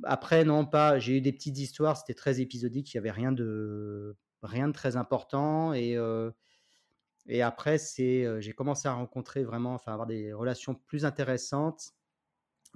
[0.02, 3.32] Après non pas j'ai eu des petites histoires c'était très épisodique il y avait rien
[3.32, 5.96] de rien de très important et
[7.26, 11.94] et après c'est j'ai commencé à rencontrer vraiment enfin avoir des relations plus intéressantes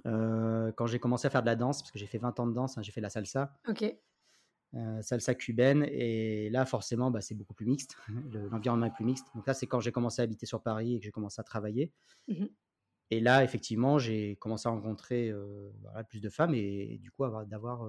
[0.05, 2.47] euh, quand j'ai commencé à faire de la danse, parce que j'ai fait 20 ans
[2.47, 3.53] de danse, hein, j'ai fait la salsa.
[3.67, 3.83] Ok.
[4.75, 5.85] Euh, salsa cubaine.
[5.89, 7.95] Et là, forcément, bah, c'est beaucoup plus mixte.
[8.51, 9.27] L'environnement est plus mixte.
[9.35, 11.43] Donc là, c'est quand j'ai commencé à habiter sur Paris et que j'ai commencé à
[11.43, 11.91] travailler.
[12.27, 12.45] Mmh
[13.11, 15.71] et là, effectivement, j'ai commencé à rencontrer euh,
[16.07, 17.87] plus de femmes et, du coup, d'avoir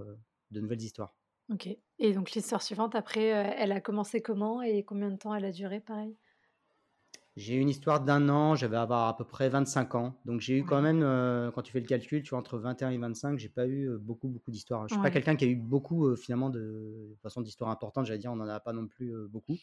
[0.50, 1.14] de nouvelles histoires.
[1.52, 1.68] Ok.
[1.98, 5.52] Et donc, l'histoire suivante, après, elle a commencé comment et combien de temps elle a
[5.52, 6.16] duré, pareil?
[7.36, 10.14] J'ai eu une histoire d'un an, j'avais avoir à peu près 25 ans.
[10.24, 12.90] Donc j'ai eu quand même, euh, quand tu fais le calcul, tu vois, entre 21
[12.90, 14.88] et 25, j'ai pas eu euh, beaucoup, beaucoup d'histoires.
[14.88, 18.18] Je suis pas quelqu'un qui a eu beaucoup, euh, finalement, de, façon d'histoires importantes, j'allais
[18.18, 19.56] dire, on n'en a pas non plus beaucoup.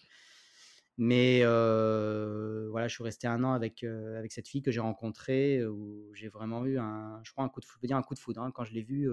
[0.98, 6.10] Mais voilà, je suis resté un an avec, avec cette fille que j'ai rencontrée, où
[6.14, 8.20] j'ai vraiment eu un, je crois, un coup de, je peux dire un coup de
[8.20, 8.42] foudre.
[8.42, 8.52] Hein.
[8.52, 9.10] Quand je l'ai vue,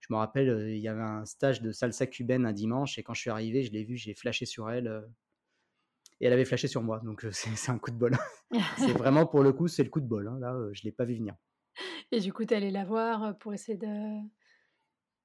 [0.00, 3.14] je me rappelle, il y avait un stage de salsa cubaine un dimanche, et quand
[3.14, 5.04] je suis arrivé, je l'ai vue, j'ai flashé sur elle,
[6.20, 7.00] et elle avait flashé sur moi.
[7.04, 8.16] Donc c'est un coup de bol.
[8.78, 10.28] c'est vraiment, pour le coup, c'est le coup de bol.
[10.28, 10.38] Hein.
[10.40, 11.34] Là, je ne l'ai pas vu venir.
[12.10, 14.18] Et du coup, tu allé la voir pour essayer de.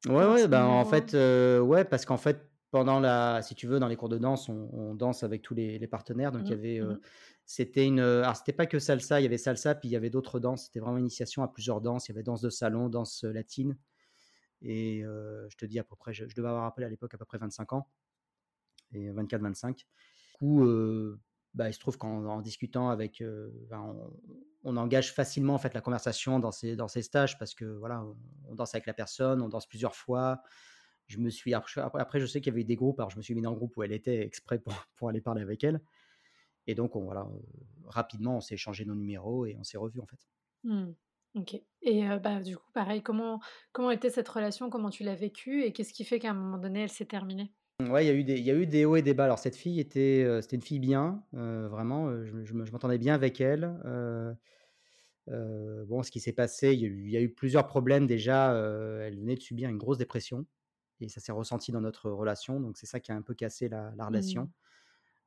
[0.10, 3.88] Ouais, ouais, ben, en fait, ouais, parce qu'en fait, pendant la, si tu veux, dans
[3.88, 6.32] les cours de danse, on, danse avec tous les, partenaires.
[6.32, 7.00] Donc, il y mmh avait, mmh
[7.46, 10.10] c'était une, alors c'était pas que salsa, il y avait salsa, puis il y avait
[10.10, 10.66] d'autres danses.
[10.66, 12.08] C'était vraiment une initiation à plusieurs danses.
[12.08, 13.78] Il y avait danse de salon, danse latine.
[14.64, 17.26] Et je te dis à peu près, je, devais avoir appelé à l'époque à peu
[17.26, 17.88] près 25 ans,
[18.94, 19.76] et 24-25.
[19.76, 19.86] Du
[20.34, 20.66] coup,
[21.54, 23.24] bah, il se trouve qu'en discutant avec,
[24.64, 28.04] on, engage facilement en fait la conversation dans ces, dans ces stages parce que voilà,
[28.48, 30.42] on danse avec la personne, on danse plusieurs fois
[31.08, 33.22] je me suis après, je sais qu'il y avait eu des groupes alors je me
[33.22, 35.82] suis mis dans le groupe où elle était exprès pour, pour aller parler avec elle
[36.68, 37.28] et donc on, voilà
[37.86, 40.20] rapidement on s'est échangé nos numéros et on s'est revus en fait
[40.64, 40.92] mmh.
[41.36, 44.70] ok et bah du coup pareil comment comment était cette relation?
[44.70, 45.64] Comment tu l'as vécue?
[45.64, 47.52] Et qu'est-ce qui fait qu'à un moment donné elle s'est terminée?
[47.82, 49.26] Ouais, il y a eu des, il y a eu des hauts et des bas.
[49.26, 52.24] Alors cette fille était, c'était une fille bien, vraiment.
[52.24, 53.78] je, je m'entendais bien avec elle.
[55.28, 58.54] bon, ce qui s'est passé, y, il y, a eu, plusieurs problèmes déjà.
[59.02, 60.46] elle venait de subir une grosse dépression
[61.04, 62.60] et ça s'est ressenti dans notre relation.
[62.60, 64.44] Donc c'est ça qui a un peu cassé la, relation.
[64.44, 64.52] Mmh.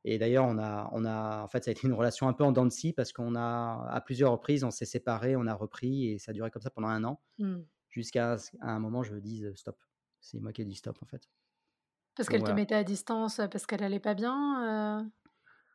[0.04, 2.44] Et d'ailleurs, on a, on a, en fait, ça a été une relation un peu
[2.44, 5.54] en dents de scie parce qu'on a, à plusieurs reprises, on s'est séparés, on a
[5.54, 7.56] repris et ça a duré comme ça pendant un an, mmh.
[7.90, 9.76] jusqu'à un moment, je me dise stop.
[10.20, 11.28] C'est moi qui ai dit stop en fait.
[12.16, 15.02] Parce qu'elle te mettait à distance parce qu'elle allait pas bien.
[15.02, 15.04] Euh?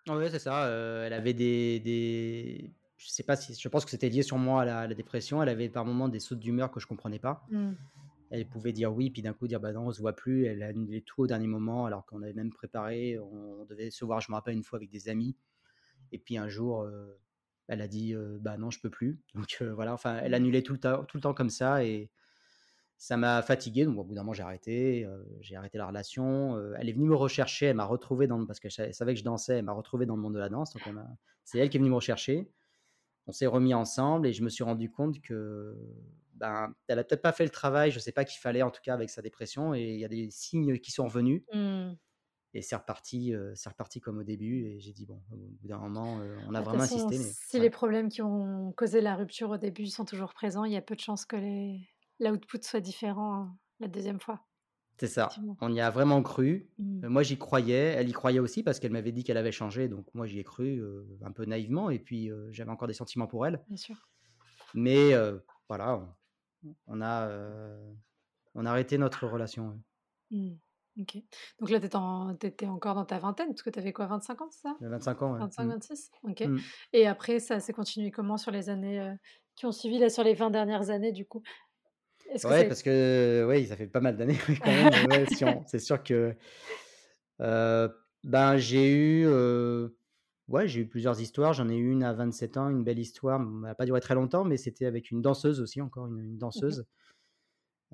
[0.09, 0.67] Oui, c'est ça.
[0.67, 4.63] elle avait des, des, je sais pas si, je pense que c'était lié sur moi
[4.63, 5.43] à la, dépression.
[5.43, 7.45] Elle avait par moments des sautes d'humeur que je comprenais pas.
[7.49, 7.73] Mmh
[8.31, 10.45] elle pouvait dire oui, puis d'un coup dire bah non, on se voit plus.
[10.45, 13.19] Elle a annulé tout au dernier moment, alors qu'on avait même préparé.
[13.19, 15.35] On, devait se voir, je me rappelle une fois avec des amis.
[16.11, 16.87] Et puis un jour,
[17.67, 19.19] elle a dit bah non, je peux plus.
[19.35, 22.09] Donc voilà, enfin, elle annulait tout le temps, tout le temps comme ça, et
[22.97, 23.83] ça m'a fatigué.
[23.85, 25.07] Donc au bout d'un moment, j'ai arrêté,
[25.41, 26.57] j'ai arrêté la relation.
[26.75, 29.57] elle est venue me rechercher, elle m'a retrouvé dans parce qu'elle savait que je dansais,
[29.57, 30.73] elle m'a retrouvé dans le monde de la danse.
[31.43, 32.49] C'est elle qui est venue me rechercher.
[33.27, 35.75] On s'est remis ensemble et je me suis rendu compte que
[36.41, 38.81] ben, elle a peut-être pas fait le travail, je sais pas qu'il fallait en tout
[38.83, 41.43] cas avec sa dépression, et il y a des signes qui sont revenus.
[41.53, 41.91] Mmh.
[42.53, 44.65] Et c'est reparti, euh, c'est reparti comme au début.
[44.65, 47.17] Et j'ai dit, bon, au bout d'un moment, euh, on a vraiment insisté.
[47.17, 50.73] Mais, si les problèmes qui ont causé la rupture au début sont toujours présents, il
[50.73, 51.37] y a peu de chances que
[52.19, 54.41] l'output soit différent hein, la deuxième fois.
[54.99, 55.29] C'est ça.
[55.61, 56.69] On y a vraiment cru.
[56.77, 57.05] Mmh.
[57.05, 57.93] Euh, moi, j'y croyais.
[57.97, 59.87] Elle y croyait aussi parce qu'elle m'avait dit qu'elle avait changé.
[59.87, 60.83] Donc, moi, j'y ai cru
[61.23, 61.89] un peu naïvement.
[61.89, 63.63] Et puis, j'avais encore des sentiments pour elle.
[63.67, 64.09] Bien sûr.
[64.73, 65.13] Mais
[65.69, 66.05] voilà,
[66.87, 67.29] on a,
[68.55, 69.79] on a arrêté notre relation.
[70.31, 70.51] Mmh.
[70.99, 71.17] Ok.
[71.59, 74.49] Donc là, tu étais encore dans ta vingtaine, parce que tu avais quoi, 25 ans,
[74.51, 74.75] c'est ça?
[74.81, 76.41] 25 ans, 25, 26 Ok.
[76.41, 76.57] Mmh.
[76.93, 79.13] Et après, ça s'est continué comment sur les années
[79.55, 81.43] qui ont suivi, là, sur les 20 dernières années, du coup?
[82.43, 85.25] Ouais, parce que oui, ça fait pas mal d'années quand même.
[85.65, 86.35] c'est sûr que
[87.39, 89.27] ben, j'ai eu
[90.47, 91.53] Ouais, j'ai eu plusieurs histoires.
[91.53, 93.39] J'en ai eu une à 27 ans, une belle histoire.
[93.39, 96.85] Elle n'a pas duré très longtemps, mais c'était avec une danseuse aussi, encore une, danseuse.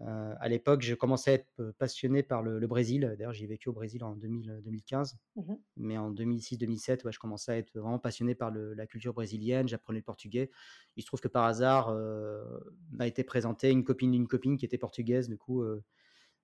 [0.01, 3.15] Euh, à l'époque, je commençais à être passionné par le, Brésil.
[3.17, 5.17] D'ailleurs, j'ai vécu au Brésil en 2000, 2015.
[5.35, 9.67] Mmh mais en 2006-2007, ouais, je commençais à être vraiment passionné par la culture brésilienne.
[9.67, 10.49] J'apprenais le portugais.
[10.95, 12.43] Il se trouve que par hasard, euh,
[12.91, 15.29] m'a été présentée une copine d'une copine qui était portugaise.
[15.29, 15.83] Du coup, euh,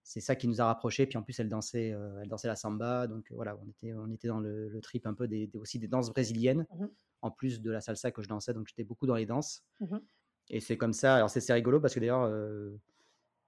[0.04, 1.06] c'est ça qui nous a rapprochés.
[1.06, 3.08] Puis en plus, elle dansait, euh, elle dansait la samba.
[3.08, 5.88] Donc euh, voilà, on était, on était dans le, trip un peu des, aussi des
[5.88, 6.86] danses brésiliennes, mmh
[7.22, 8.54] en plus de la salsa que je dansais.
[8.54, 9.64] Donc j'étais beaucoup dans les danses.
[9.80, 9.98] Mmh
[10.50, 11.16] Et c'est comme ça.
[11.16, 12.78] Alors c'est rigolo parce que d'ailleurs, euh,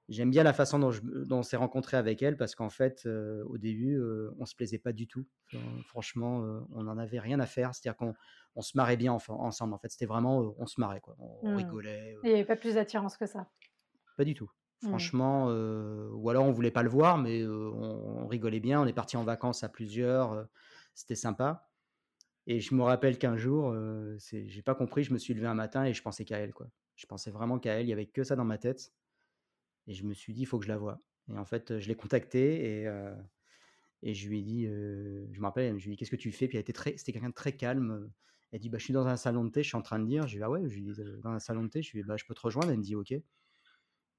[0.08, 0.94] j'aime bien la façon dont,
[1.30, 4.02] on s'est rencontré avec elle parce qu'en fait, au début,
[4.39, 5.26] on se plaisait pas du tout.
[5.88, 7.76] franchement, on n'en avait rien à faire.
[7.76, 8.13] C'est-à-dire qu'on
[8.56, 9.74] on se marrait bien ensemble.
[9.74, 11.18] En fait, c'était vraiment, on se marrait, quoi.
[11.20, 11.56] On, mmh.
[11.58, 12.15] rigolait.
[12.24, 13.50] Il n'y avait pas plus d'attirance que ça.
[14.15, 14.50] Pas du tout.
[14.82, 14.88] Mmh.
[14.88, 18.82] Franchement, ou alors on voulait pas le voir, mais on, rigolait bien.
[18.82, 20.48] On est parti en vacances à plusieurs,
[20.94, 21.70] c'était sympa.
[22.48, 23.76] Et je me rappelle qu'un jour,
[24.20, 26.68] j'ai pas compris, je me suis levé un matin et je pensais qu'à elle, quoi.
[26.96, 28.94] Je pensais vraiment qu'à elle, il y avait que ça dans ma tête.
[29.88, 31.02] Et je me suis dit, il faut que je la voie.
[31.30, 32.84] Et en fait, je l'ai contactée
[34.04, 36.32] et, je lui ai dit, je me rappelle, je lui ai dit, qu'est-ce que tu
[36.32, 36.48] fais?
[36.48, 38.12] Puis elle était très, c'était quelqu'un de très calme.
[38.52, 40.06] Elle dit, bah, je suis dans un salon de thé, je suis en train de
[40.06, 40.28] dire.
[40.28, 41.92] Je lui ai dit, ah ouais, je lui dis, dans un salon de thé, je
[41.98, 42.72] lui bah, je peux te rejoindre?
[42.72, 43.14] Elle me dit, ok.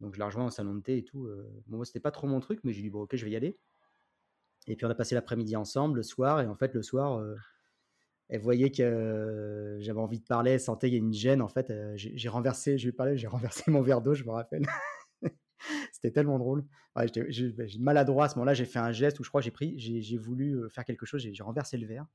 [0.01, 1.27] Donc je la rejoins au salon de thé et tout.
[1.27, 1.49] Euh.
[1.67, 3.59] Bon, c'était pas trop mon truc, mais j'ai dit, bon, ok, je vais y aller.
[4.67, 6.41] Et puis on a passé l'après-midi ensemble, le soir.
[6.41, 7.37] Et en fait, le soir, euh,
[8.29, 11.41] elle voyait que euh, j'avais envie de parler, elle sentait qu'il y a une gêne.
[11.41, 14.67] En fait, j'ai renversé, je lui parlais, j'ai renversé mon verre d'eau, je me rappelle.
[15.93, 16.65] c'était tellement drôle.
[17.29, 20.19] J'ai maladroit à ce moment-là, j'ai fait un geste où je crois j'ai pris, j'ai
[20.19, 22.07] voulu faire quelque chose, j'ai renversé le verre.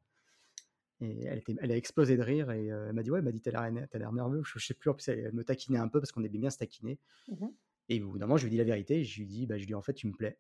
[1.00, 3.32] Et elle, était, elle a explosé de rire et elle m'a dit Ouais, elle m'a
[3.32, 4.44] dit T'as l'air nerveux.
[4.44, 6.60] Je, sais plus, en plus, elle, me taquinait un peu parce qu'on aimait bien se
[6.60, 7.00] taquiner.
[7.28, 7.48] Mmh
[7.92, 9.04] et au bout d'un moment, je lui dit la vérité.
[9.04, 10.40] Je lui dit bah, Je lui dis En fait, tu me plais.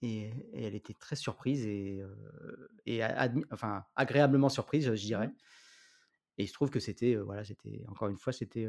[0.00, 2.02] Et, elle était très surprise et,
[2.86, 3.04] et
[3.52, 5.28] enfin, agréablement surprise, je dirais.
[5.28, 5.36] Mmh
[6.38, 8.66] et il se trouve que c'était, voilà, c'était encore une fois, c'était,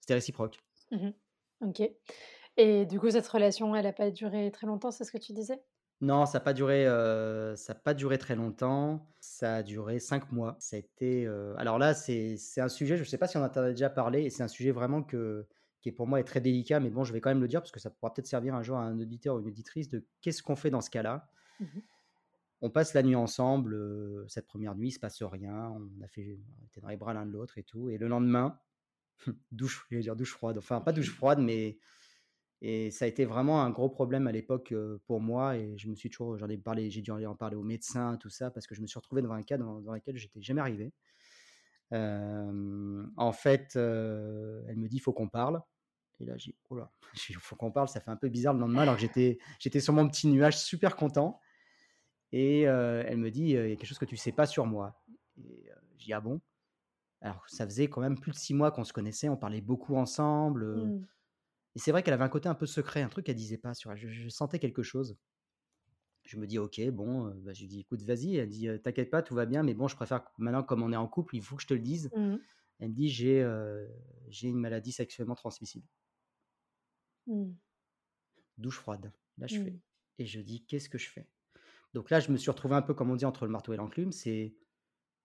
[0.00, 0.58] c'était réciproque.
[0.90, 1.10] Mmh
[1.60, 1.82] ok.
[2.56, 5.32] Et du coup, cette relation, elle n'a pas duré très longtemps, c'est ce que tu
[5.32, 5.62] disais?
[6.00, 6.84] Non, ça n'a pas duré,
[7.56, 9.06] ça pas duré très longtemps.
[9.20, 10.56] Ça a duré cinq mois.
[10.58, 13.40] Ça a été, alors là, c'est, c'est un sujet, je ne sais pas si on
[13.40, 15.46] en a déjà parlé, et c'est un sujet vraiment que,
[15.80, 17.72] qui pour moi est très délicat, mais bon, je vais quand même le dire parce
[17.72, 20.42] que ça pourra peut-être servir un jour à un auditeur ou une auditrice de qu'est-ce
[20.42, 21.30] qu'on fait dans ce cas-là.
[21.60, 21.66] Mmh
[22.62, 23.76] on passe la nuit ensemble.
[24.28, 25.70] cette première nuit, il se passe rien.
[25.70, 27.90] On a fait, on était dans les bras l'un de l'autre et tout.
[27.90, 28.58] Et le lendemain,
[29.52, 30.58] douche, je dire douche froide.
[30.58, 31.78] Enfin, pas douche froide, mais
[32.62, 34.74] et ça a été vraiment un gros problème à l'époque
[35.06, 35.56] pour moi.
[35.56, 38.30] Et je me suis toujours, j'en ai parlé, j'ai dû en parler aux médecins, tout
[38.30, 40.62] ça, parce que je me suis retrouvé dans un cas dans, dans lequel j'étais jamais
[40.62, 40.92] arrivé.
[41.92, 45.62] En fait, elle me dit, il faut qu'on parle.
[46.18, 46.90] Et là, j'ai dit, oh là,
[47.28, 47.88] il faut qu'on parle.
[47.88, 50.58] Ça fait un peu bizarre le lendemain, alors que j'étais, j'étais sur mon petit nuage
[50.58, 51.40] super content.
[52.32, 55.00] Et elle me dit, il y a quelque chose que tu sais pas sur moi.
[55.38, 56.40] Et j'ai dit, ah bon?
[57.20, 59.96] Alors, ça faisait quand même plus de six mois qu'on se connaissait, on parlait beaucoup
[59.96, 60.76] ensemble.
[60.76, 61.06] Mmh.
[61.76, 63.74] Et c'est vrai qu'elle avait un côté un peu secret, un truc qu'elle disait pas
[63.74, 63.98] sur elle.
[63.98, 65.16] Je, sentais quelque chose.
[66.26, 68.36] Je me dis, ok, bon, bah, je lui dis, écoute, vas-y.
[68.36, 70.96] Elle dit, t'inquiète pas, tout va bien, mais bon, je préfère maintenant, comme on est
[70.96, 72.10] en couple, il faut que je te le dise.
[72.16, 72.36] Mmh.
[72.80, 73.46] Elle me dit, j'ai
[74.28, 75.86] j'ai une maladie sexuellement transmissible.
[77.26, 77.52] Mmh.
[78.58, 79.12] Douche froide.
[79.38, 79.78] Là, je fais.
[80.18, 81.28] Et je dis, qu'est-ce que je fais?
[81.94, 83.76] Donc là, je me suis retrouvé un peu, comme on dit, entre le marteau et
[83.76, 84.12] l'enclume.
[84.12, 84.56] C'est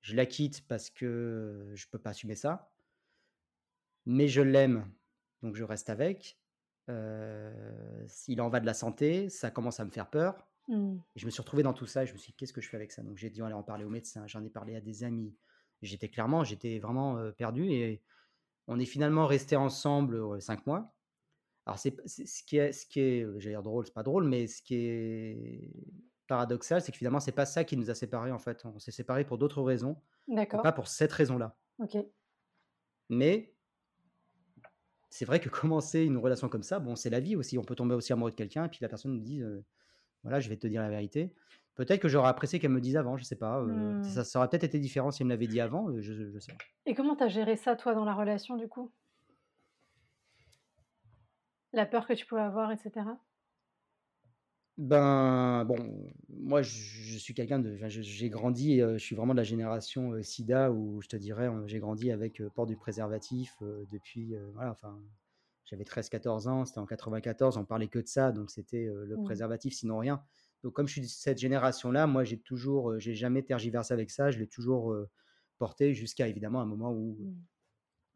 [0.02, 2.72] je la quitte parce que je peux pas assumer ça,
[4.06, 4.92] mais je l'aime,
[5.42, 6.40] donc je reste avec.
[8.08, 10.48] S'il en va de la santé, ça commence à me faire peur.
[10.68, 11.00] Mmh.
[11.16, 12.70] je me suis retrouvé dans tout ça et je me suis dit, qu'est-ce que je
[12.70, 13.02] fais avec ça?
[13.02, 15.36] Donc j'ai dit, on aller en parler au médecin, j'en ai parlé à des amis.
[15.82, 18.04] J'étais clairement, j'étais vraiment perdu et
[18.68, 20.94] on est finalement resté ensemble cinq mois.
[21.66, 24.48] Alors c'est ce qui est, ce qui est, j'allais dire drôle, c'est pas drôle, mais
[24.48, 25.72] ce qui est
[26.28, 28.64] paradoxal, c'est que finalement, c'est pas ça qui nous a séparés en fait.
[28.66, 29.98] On s'est séparés pour d'autres raisons,
[30.64, 31.58] pas pour cette raison-là.
[31.80, 31.98] Ok.
[33.10, 33.54] Mais
[35.10, 37.58] c'est vrai que commencer une relation comme ça, bon, c'est la vie aussi.
[37.58, 39.64] On peut tomber aussi amoureux de quelqu'un et puis la personne nous dit, euh,
[40.24, 41.34] voilà, je vais te dire la vérité.
[41.76, 43.60] Peut-être que j'aurais apprécié qu'elle me dise avant, je sais pas.
[43.60, 44.04] Euh, mmh.
[44.04, 46.40] ça, ça, aurait peut-être été différent si elle me l'avait dit avant, euh, je, je,
[46.40, 46.52] sais.
[46.86, 48.92] Et comment tu as géré ça, toi, dans la relation, du coup?
[51.74, 52.92] La peur que tu pouvais avoir, etc.
[54.78, 57.78] Ben, bon, moi, je, suis quelqu'un de.
[57.88, 62.12] j'ai grandi, je suis vraiment de la génération SIDA où je te dirais, j'ai grandi
[62.12, 63.56] avec port du préservatif
[63.92, 64.36] depuis.
[64.54, 65.00] voilà, enfin,
[65.72, 69.24] j'avais 13-14 ans, c'était en 94, on parlait que de ça, donc c'était le mmh.
[69.24, 70.22] préservatif, sinon rien.
[70.64, 74.30] Donc, comme je suis de cette génération-là, moi, j'ai toujours, j'ai jamais tergiversé avec ça,
[74.30, 74.96] je l'ai toujours
[75.58, 77.34] porté jusqu'à évidemment un moment où,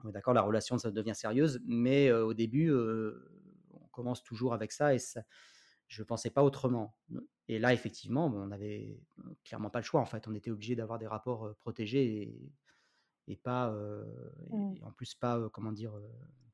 [0.04, 0.12] mmh.
[0.12, 5.00] d'accord, la relation ça devient sérieuse, mais au début, on commence toujours avec ça et
[5.00, 5.22] ça
[5.88, 6.98] je ne pensais pas autrement.
[7.48, 9.00] Et là, effectivement, on n'avait
[9.44, 10.02] clairement pas le choix.
[10.02, 12.52] En fait, on était obligé d'avoir des rapports protégés et,
[13.28, 14.76] et pas, mmh.
[14.84, 15.94] en plus pas, comment dire,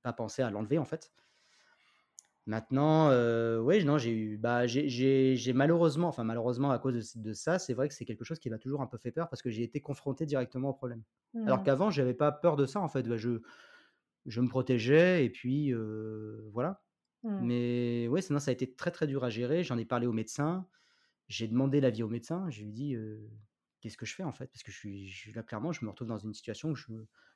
[0.03, 1.11] pas penser à l'enlever en fait.
[2.47, 3.09] Maintenant,
[3.61, 7.87] oui, non, j'ai eu, bah, j'ai malheureusement, enfin malheureusement à cause de, ça, c'est vrai
[7.87, 9.79] que c'est quelque chose qui m'a toujours un peu fait peur parce que j'ai été
[9.79, 11.03] confronté directement au problème.
[11.45, 11.63] Alors mmh.
[11.63, 13.03] qu'avant, j'avais pas peur de ça en fait.
[13.03, 13.41] Bah, je,
[14.25, 15.73] je me protégeais et puis
[16.51, 16.81] voilà.
[17.23, 17.39] Mmh.
[17.43, 19.63] Mais ouais, sinon, ça a été très, très dur à gérer.
[19.63, 20.65] J'en ai parlé au médecin.
[21.27, 22.49] J'ai demandé l'avis au médecin.
[22.49, 22.97] Je lui ai dit
[23.81, 24.47] qu'est-ce que je fais en fait?
[24.47, 26.87] Parce que je suis, là, clairement, je me retrouve dans une situation où je,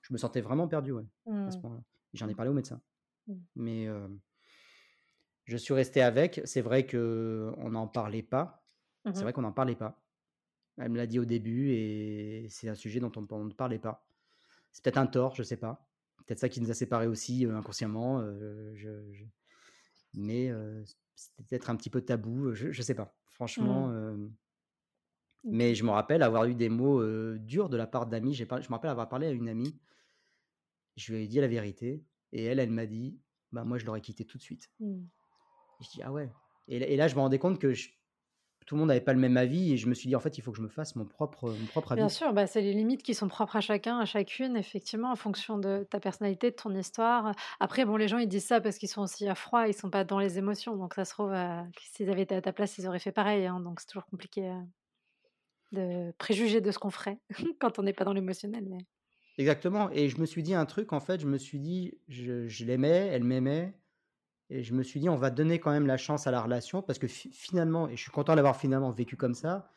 [0.02, 1.84] je me sentais vraiment perdu ouais, à ce mmh.
[2.14, 2.36] J'en ai mmh.
[2.36, 2.82] parlé au médecin.
[3.56, 3.90] Mais
[5.46, 6.42] je suis resté avec.
[6.46, 8.64] C'est vrai qu'on n'en parlait pas.
[9.06, 10.02] C'est vrai qu'on n'en parlait pas.
[10.78, 14.08] Elle me l'a dit au début et c'est un sujet dont on ne parlait pas.
[14.72, 15.90] C'est peut-être un tort, je sais pas.
[16.26, 18.22] Peut-être ça qui nous a séparés aussi inconsciemment.
[18.74, 19.26] je,
[20.14, 20.52] mais
[21.16, 23.16] c'était peut-être un petit peu tabou, je, ne sais pas.
[23.28, 24.32] Franchement, mmh.
[25.46, 27.04] Mais je me rappelle avoir eu des mots
[27.38, 28.34] durs de la part d'amis.
[28.34, 29.80] Je me rappelle avoir parlé à une amie.
[30.96, 33.20] Je lui ai dit la vérité et elle, elle m'a dit,
[33.52, 34.70] bah moi je l'aurais quitté tout de suite.
[34.80, 35.04] Mmh.
[35.82, 36.30] Je dis ah ouais.
[36.68, 37.90] Et, et, là je me rendais compte que je,
[38.66, 40.38] tout le monde n'avait pas le même avis et je me suis dit en fait
[40.38, 42.02] il faut que je me fasse mon propre, mon propre avis.
[42.02, 45.16] Bien sûr, bah, c'est les limites qui sont propres à chacun, à chacune, effectivement, en
[45.16, 47.34] fonction de ta personnalité, de ton histoire.
[47.60, 49.90] Après, bon, les gens ils disent ça parce qu'ils sont aussi à froid, ils sont
[49.90, 52.78] pas dans les émotions, donc ça se trouve, euh, s'ils avaient été à ta place,
[52.78, 54.60] ils auraient fait pareil, hein, donc c'est toujours compliqué euh,
[55.72, 57.20] de préjuger de ce qu'on ferait
[57.60, 58.66] quand on n'est pas dans l'émotionnel.
[58.70, 58.80] Mais...
[59.38, 62.48] Exactement, et je me suis dit un truc, en fait, je me suis dit, je,
[62.48, 63.78] je l'aimais, elle m'aimait,
[64.50, 66.82] et je me suis dit, on va donner quand même la chance à la relation
[66.84, 69.72] parce que finalement, et je suis content d'avoir finalement vécu comme ça,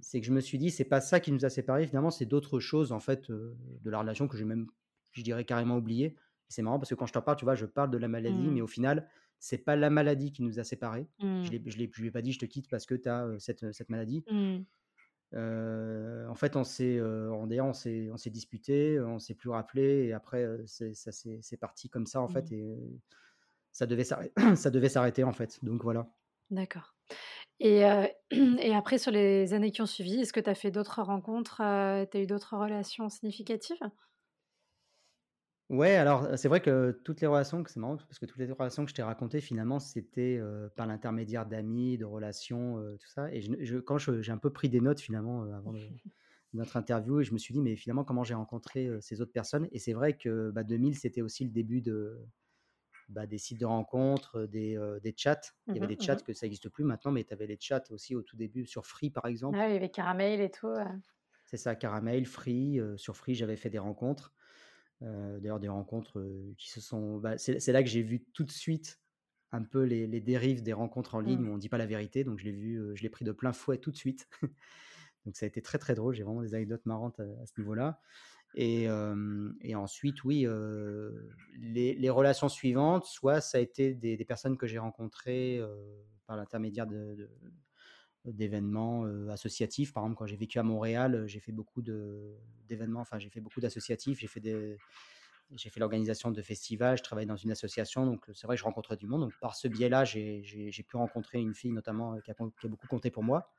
[0.00, 2.26] c'est que je me suis dit: «C'est pas ça qui nous a séparés, finalement, c'est
[2.26, 4.68] d'autres choses, en fait, heu, de la relation que j'ai même,
[5.12, 6.16] je dirais, carrément oubliées».
[6.48, 8.50] C'est marrant parce que quand je t'en parle, tu vois, je parle de la maladie,
[8.52, 8.62] mais Mmh.
[8.62, 9.08] au final,
[9.40, 11.08] c'est pas la maladie qui nous a séparés.
[11.42, 11.58] Je Mmh.
[11.66, 13.72] je je lui ai pas dit: «Je te quitte parce que tu as, heu, cette,
[13.72, 14.26] cette maladie».
[14.30, 14.64] Mmh.
[15.36, 16.98] En fait, on s'est,
[17.46, 21.88] d'ailleurs, on s'est on s'est disputés, on s'est plus rappelé et après, ça c'est parti
[21.90, 22.54] comme ça, en fait Mmh.
[22.54, 23.00] et
[23.72, 26.08] ça devait s'arrê ça devait s'arrêter, en fait, donc voilà.
[26.50, 26.94] D'accord
[28.60, 31.62] et après sur les années qui ont suivi, est-ce que tu as fait d'autres rencontres,
[31.62, 33.78] heu, tu as eu d'autres relations significatives?
[35.74, 38.50] Ouais, alors, c'est vrai que toutes les relations que c'est marrant parce que toutes les
[38.52, 40.40] relations que je t'ai racontées finalement, c'était,
[40.76, 44.52] par l'intermédiaire d'amis, de relations, tout ça et je ne je quand j'ai un peu
[44.52, 45.90] pris des notes finalement, avant de
[46.54, 49.68] notre interview et je me suis dit: «Mais finalement, comment j'ai rencontré, ces autres personnes?»
[49.72, 52.26] et c'est vrai que, bah, 2000, c'était aussi le début de,
[53.08, 54.78] bah, des sites de rencontres, des,
[55.16, 55.40] chats.
[55.72, 55.88] Il Mmh y avait mh.
[55.88, 56.24] des Mmh chats mh.
[56.24, 58.86] que ça existe plus maintenant, mais tu avais les chats aussi au tout début sur
[58.86, 59.60] Free, par exemple.
[59.60, 60.68] Ah, il y avait Caramel et tout.
[61.44, 64.34] C'est ça, Caramel, Free, sur Free, j'avais fait des rencontres,
[65.00, 68.50] d'ailleurs des rencontres, heu, qui se sont bah, c'est là que j'ai vu tout de
[68.52, 69.00] suite
[69.52, 71.48] un peu les les dérives des rencontres en ligne Mmh.
[71.48, 73.32] où on dit pas la vérité, donc je l'ai vu, heu, je l'ai pris de
[73.32, 74.28] plein fouet tout de suite.
[75.26, 77.52] Donc ça a été très, très drôle, j'ai vraiment des anecdotes marrantes à à ce
[77.58, 78.00] niveau-là
[78.54, 78.84] et
[79.62, 80.46] et ensuite oui,
[81.58, 85.60] les les relations suivantes, soit ça a été des des personnes que j'ai rencontrées,
[86.26, 87.30] par l'intermédiaire de de
[88.24, 89.92] d'événements, associatifs.
[89.92, 93.60] Par exemple, quand j'ai vécu à Montréal, j'ai fait beaucoup d'événements, enfin j'ai fait beaucoup
[93.60, 94.78] d'associatifs, j'ai fait des
[95.54, 98.64] j'ai fait l'organisation de festivals, je travaille dans une association, donc c'est vrai que je
[98.64, 99.22] rencontre du monde.
[99.22, 100.42] Donc par ce biais-là, j'ai
[100.88, 103.50] pu rencontrer une fille notamment, qui a qui a beaucoup compté pour moi.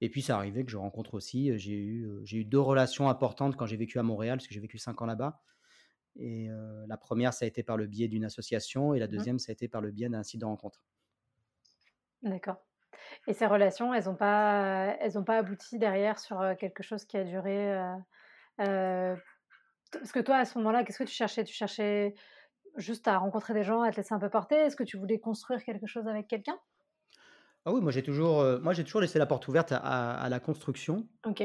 [0.00, 3.66] Et puis, c'est arrivé que je rencontre aussi, j'ai eu, eu 2 relations importantes quand
[3.66, 5.42] j'ai vécu à Montréal, parce que j'ai vécu 5 ans là-bas
[6.16, 6.48] et
[6.88, 9.28] la 1re, ça a été par le biais d'une association et la Mmh mh.
[9.28, 10.80] 2e, ça a été par le biais d'un site de rencontre.
[12.22, 12.58] D'accord
[13.26, 17.16] et ces relations, elles ont pas elles ont pas abouti derrière sur, quelque chose qui
[17.16, 17.76] a duré,
[18.56, 21.44] parce que toi, à ce moment-là, qu'est-ce que tu cherchais?
[21.44, 22.14] Tu cherchais
[22.76, 24.56] juste à rencontrer des gens, à te laisser un peu porter?
[24.56, 26.58] Est-ce que tu voulais construire quelque chose avec quelqu'un?
[27.64, 30.28] Ah oui, moi j'ai toujours, moi j'ai toujours laissé la porte ouverte à à à
[30.28, 31.08] la construction.
[31.26, 31.42] OK.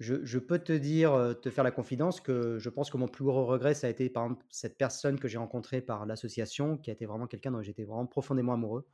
[0.00, 3.06] Je je peux te dire, heu, te faire la confidence que je pense que mon
[3.08, 6.78] plus gros regret, ça a été, par exemple, cette personne que j'ai rencontrée par l'association,
[6.78, 8.88] qui a été vraiment quelqu'un dont j'étais vraiment profondément amoureux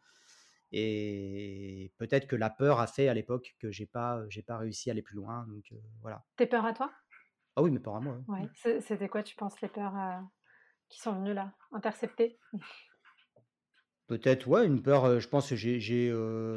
[0.73, 4.91] et peut-être que la peur a fait à l'époque que j'ai pas, j'ai pas réussi
[4.91, 6.25] à aller plus loin donc heu, voilà.
[6.37, 6.91] Tes peurs à toi?
[7.57, 8.25] Ah oui, mes peurs à moi, ouais.
[8.29, 10.25] Ouais, c'est c'était quoi, tu penses, les peurs, heu,
[10.89, 12.41] qui sont venues là, intercepter?
[14.07, 16.13] Peut-être, ouais, une peur, je pense que j'ai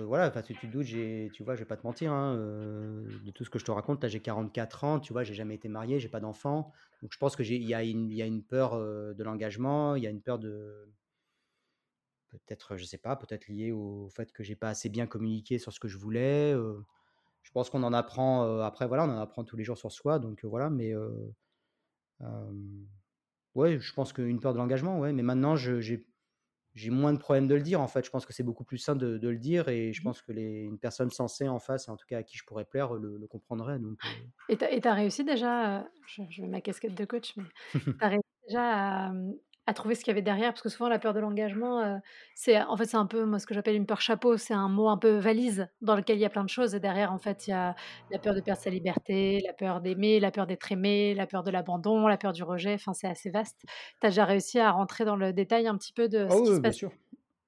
[0.05, 2.35] voilà, enfin, si tu te doutes, j'ai tu vois, je vais pas te mentir, hein,
[2.37, 5.55] de tout ce que je te raconte, là, j'ai 44 ans, tu vois, j'ai jamais
[5.55, 8.21] été marié, j'ai pas d'enfant, donc je pense que j'ai il y a une y
[8.21, 10.93] a une peur, de l'engagement, il y a une peur de
[12.29, 15.73] peut-être, je sais pas, peut-être lié au fait que j'ai pas assez bien communiqué sur
[15.73, 16.53] ce que je voulais,
[17.43, 20.19] je pense qu'on en apprend, après voilà, on en apprend tous les jours sur soi
[20.19, 21.33] donc voilà, mais heu,
[22.21, 22.87] hem,
[23.55, 26.08] ouais, je pense qu'une peur de l'engagement, ouais, mais maintenant je j'ai
[26.79, 28.05] j'ai moins de problèmes de le dire, en fait.
[28.05, 30.11] Je pense que c'est beaucoup plus simple de de le dire et je Mmh mh.
[30.11, 32.65] pense que les une personne sensée en face, en tout cas à qui je pourrais
[32.65, 34.15] plaire, le le comprendrait donc heu
[34.47, 37.45] Et tu as et réussi déjà, heu, je je mets ma casquette de coach, mais
[37.99, 39.35] tu as réussi déjà à, mmh,
[39.69, 40.51] à trouver ce qu'il y avait derrière?
[40.51, 41.99] Parce que souvent la peur de l'engagement, heu,
[42.35, 44.67] c'est en fait, c'est un peu, moi, ce que j'appelle une peur chapeau, c'est un
[44.69, 47.19] mot un peu valise dans lequel il y a plein de choses et derrière, en
[47.19, 47.75] fait, il y a
[48.09, 51.43] la peur de perdre sa liberté, la peur d'aimer, la peur d'être aimé, la peur
[51.43, 53.61] de l'abandon, la peur du rejet, enfin, c'est assez vaste.
[54.01, 56.41] Tu as déjà réussi à rentrer dans le détail un petit peu de Ah ce
[56.41, 56.75] qui se oui, passe?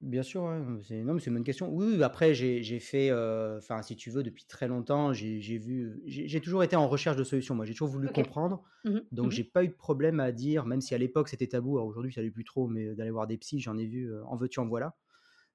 [0.02, 1.70] Bien sûr, ouais, c'est non, mais c'est une bonne question.
[1.70, 5.40] Oui, oui, après j'ai j'ai fait, heu, enfin, si tu veux, depuis très longtemps, j'ai
[5.42, 7.54] j'ai vu, j'ai j'ai toujours été en recherche de solutions.
[7.54, 8.10] Moi, j'ai toujours voulu OK.
[8.10, 9.02] comprendre, Mmh mh.
[9.12, 9.38] donc Mmh mh.
[9.38, 12.12] j'ai pas eu de problème à dire, même si à l'époque c'était tabou, alors aujourd'hui
[12.12, 14.60] ça l'est plus trop, mais d'aller voir des psys, j'en ai vu, heu, en veux-tu,
[14.60, 14.98] en voilà.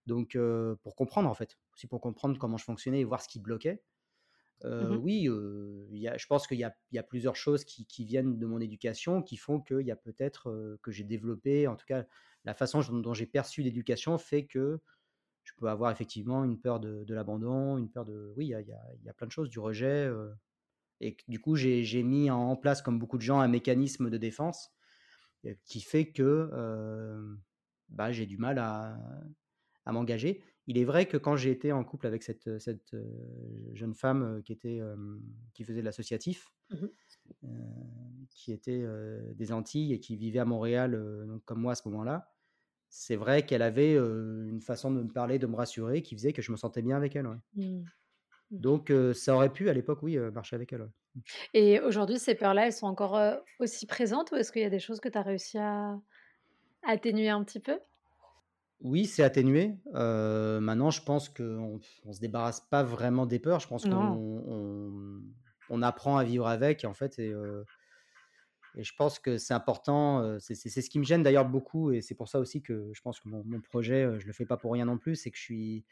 [0.06, 0.38] Donc
[0.82, 3.84] pour comprendre, en fait, aussi pour comprendre comment je fonctionnais et voir ce qui bloquait.
[4.78, 5.28] Mmh oui,
[5.90, 8.04] il y a je pense qu'il y a il y a plusieurs choses qui qui
[8.04, 11.86] viennent de mon éducation, qui font qu'il y a peut-être, que j'ai développé, en tout
[11.86, 12.06] cas,
[12.46, 14.80] la façon dont j'ai perçu l'éducation fait que
[15.44, 18.54] je peux avoir effectivement une peur de de l'abandon, une peur de oui, il y
[18.54, 20.34] a y a il y a plein de choses, du rejet, heu
[21.00, 24.70] et du coup, j'ai mis en place, comme beaucoup de gens, un mécanisme de défense,
[25.46, 27.40] heu, qui fait que, hem,
[27.88, 28.98] bah, j'ai du mal à
[29.86, 30.42] à m'engager.
[30.66, 32.48] Il est vrai que quand j'ai été en couple avec cette,
[33.74, 34.80] jeune femme, qui était,
[35.54, 36.90] qui faisait de l'associatif, Mmh
[38.30, 38.84] qui était,
[39.34, 40.92] des Antilles et qui vivait à Montréal,
[41.26, 42.35] donc comme moi à ce moment-là,
[42.88, 46.42] c'est vrai qu'elle avait, une façon de me parler, de me rassurer qui faisait que
[46.42, 47.36] je me sentais bien avec elle, ouais.
[47.54, 47.86] Mmh.
[48.50, 48.60] Mmh.
[48.60, 50.88] Donc ça aurait pu à l'époque, oui, marcher avec elle, ouais.
[51.14, 51.20] Mmh.
[51.54, 53.18] Et aujourd'hui, ces peurs-là, elles sont encore,
[53.58, 55.98] aussi présentes ou est-ce qu'il y a des choses que tu as réussi à
[56.82, 57.80] atténuer un petit peu?
[58.80, 59.74] Oui, c'est atténué.
[59.94, 63.60] Maintenant, je pense qu'on on se débarrasse pas vraiment des peurs.
[63.60, 64.20] Je pense qu'on Non.
[64.20, 65.22] on
[65.68, 67.32] on apprend à vivre avec en fait et
[68.76, 72.14] et je pense que c'est important, c'est ce qui me gêne d'ailleurs beaucoup et c'est
[72.14, 74.72] pour ça aussi que je pense que mon mon projet, je le fais pas pour
[74.72, 75.16] rien non plus.
[75.16, 75.84] C'est que je suis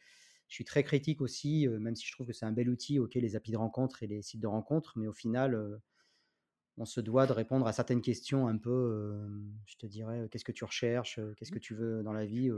[0.49, 3.15] je suis très critique aussi, même si je trouve que c'est un bel outil, OK,
[3.17, 5.81] les applis de rencontres et les sites de rencontres, mais au final,
[6.77, 9.29] on se doit de répondre à certaines questions un peu,
[9.67, 11.21] je te dirais, «Qu'est-ce que tu recherches?
[11.37, 11.53] Qu'est-ce Mmh.
[11.53, 12.51] que tu veux dans la vie?»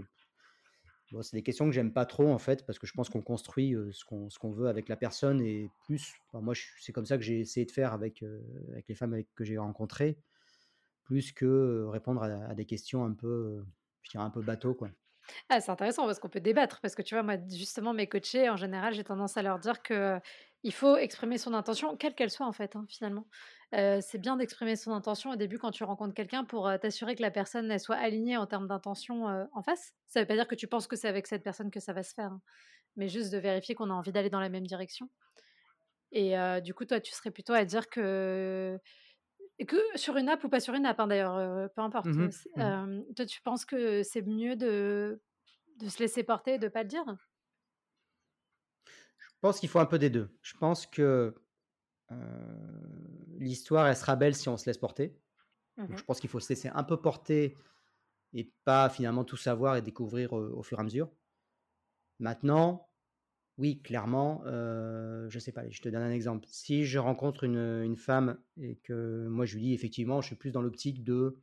[1.22, 3.74] C'est des questions que j'aime pas trop en fait, parce que je pense qu'on construit,
[3.92, 4.04] ce
[4.38, 7.70] qu'on veut avec la personne et plus moi, c'est comme ça que j'ai essayé de
[7.70, 8.24] faire avec,
[8.88, 10.18] les femmes que j'ai rencontrées,
[11.04, 13.64] plus que, répondre à des questions un peu,
[14.02, 14.76] je dirais un peu bateau.
[15.48, 18.48] Ah, c'est intéressant parce qu'on peut débattre, parce que tu vois, moi, justement, mes coachés,
[18.50, 20.20] en général, j'ai tendance à leur dire que
[20.62, 23.26] il faut exprimer son intention, quelle qu'elle soit, en fait, hein, finalement.
[23.72, 27.30] C'est bien d'exprimer son intention au début quand tu rencontres quelqu'un pour, t'assurer que la
[27.30, 29.92] personne, elle soit alignée en termes d'intention, en face.
[30.08, 32.02] Ça veut pas dire que tu penses que c'est avec cette personne que ça va
[32.02, 32.42] se faire, hein,
[32.96, 35.08] mais juste de vérifier qu'on a envie d'aller dans la même direction
[36.12, 38.78] et du coup, toi, tu serais plutôt à dire que
[39.64, 42.76] que sur une app ou pas sur une app, hein, d'ailleurs, peu importe, Mmh Mmh
[43.16, 45.22] toi, tu penses que c'est mieux de
[45.78, 47.04] de se laisser porter et de pas le dire?
[49.18, 50.36] Je pense qu'il faut un peu des 2.
[50.42, 51.34] Je pense que,
[53.38, 55.18] l'histoire, elle sera belle si on se laisse porter.
[55.76, 57.56] Mmh Donc je pense qu'il faut se laisser un peu porter
[58.34, 61.10] et pas finalement tout savoir et découvrir, au fur et à mesure.
[62.18, 62.85] Maintenant,
[63.58, 66.46] oui, clairement, heu, je sais pas, je te donne un exemple.
[66.50, 70.36] Si je rencontre une, une femme et que moi je lui dis effectivement, je suis
[70.36, 71.38] plus dans l'optique de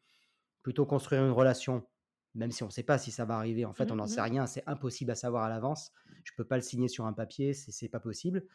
[0.63, 1.87] plutôt construire une relation,
[2.35, 3.65] même si on ne sait pas si ça va arriver.
[3.65, 5.91] En fait, on Mmh n'en sait rien, c'est impossible à savoir à l'avance.
[6.25, 8.45] Je peux pas le signer sur un papier, c'est pas possible.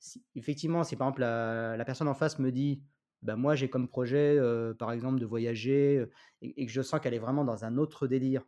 [0.00, 2.82] Si effectivement, si par exemple la la personne en face me dit:
[3.22, 6.10] «Bah, moi j'ai comme projet, heu, par exemple de voyager», heu,
[6.42, 8.44] et et que je sens qu'elle est vraiment dans un autre délire,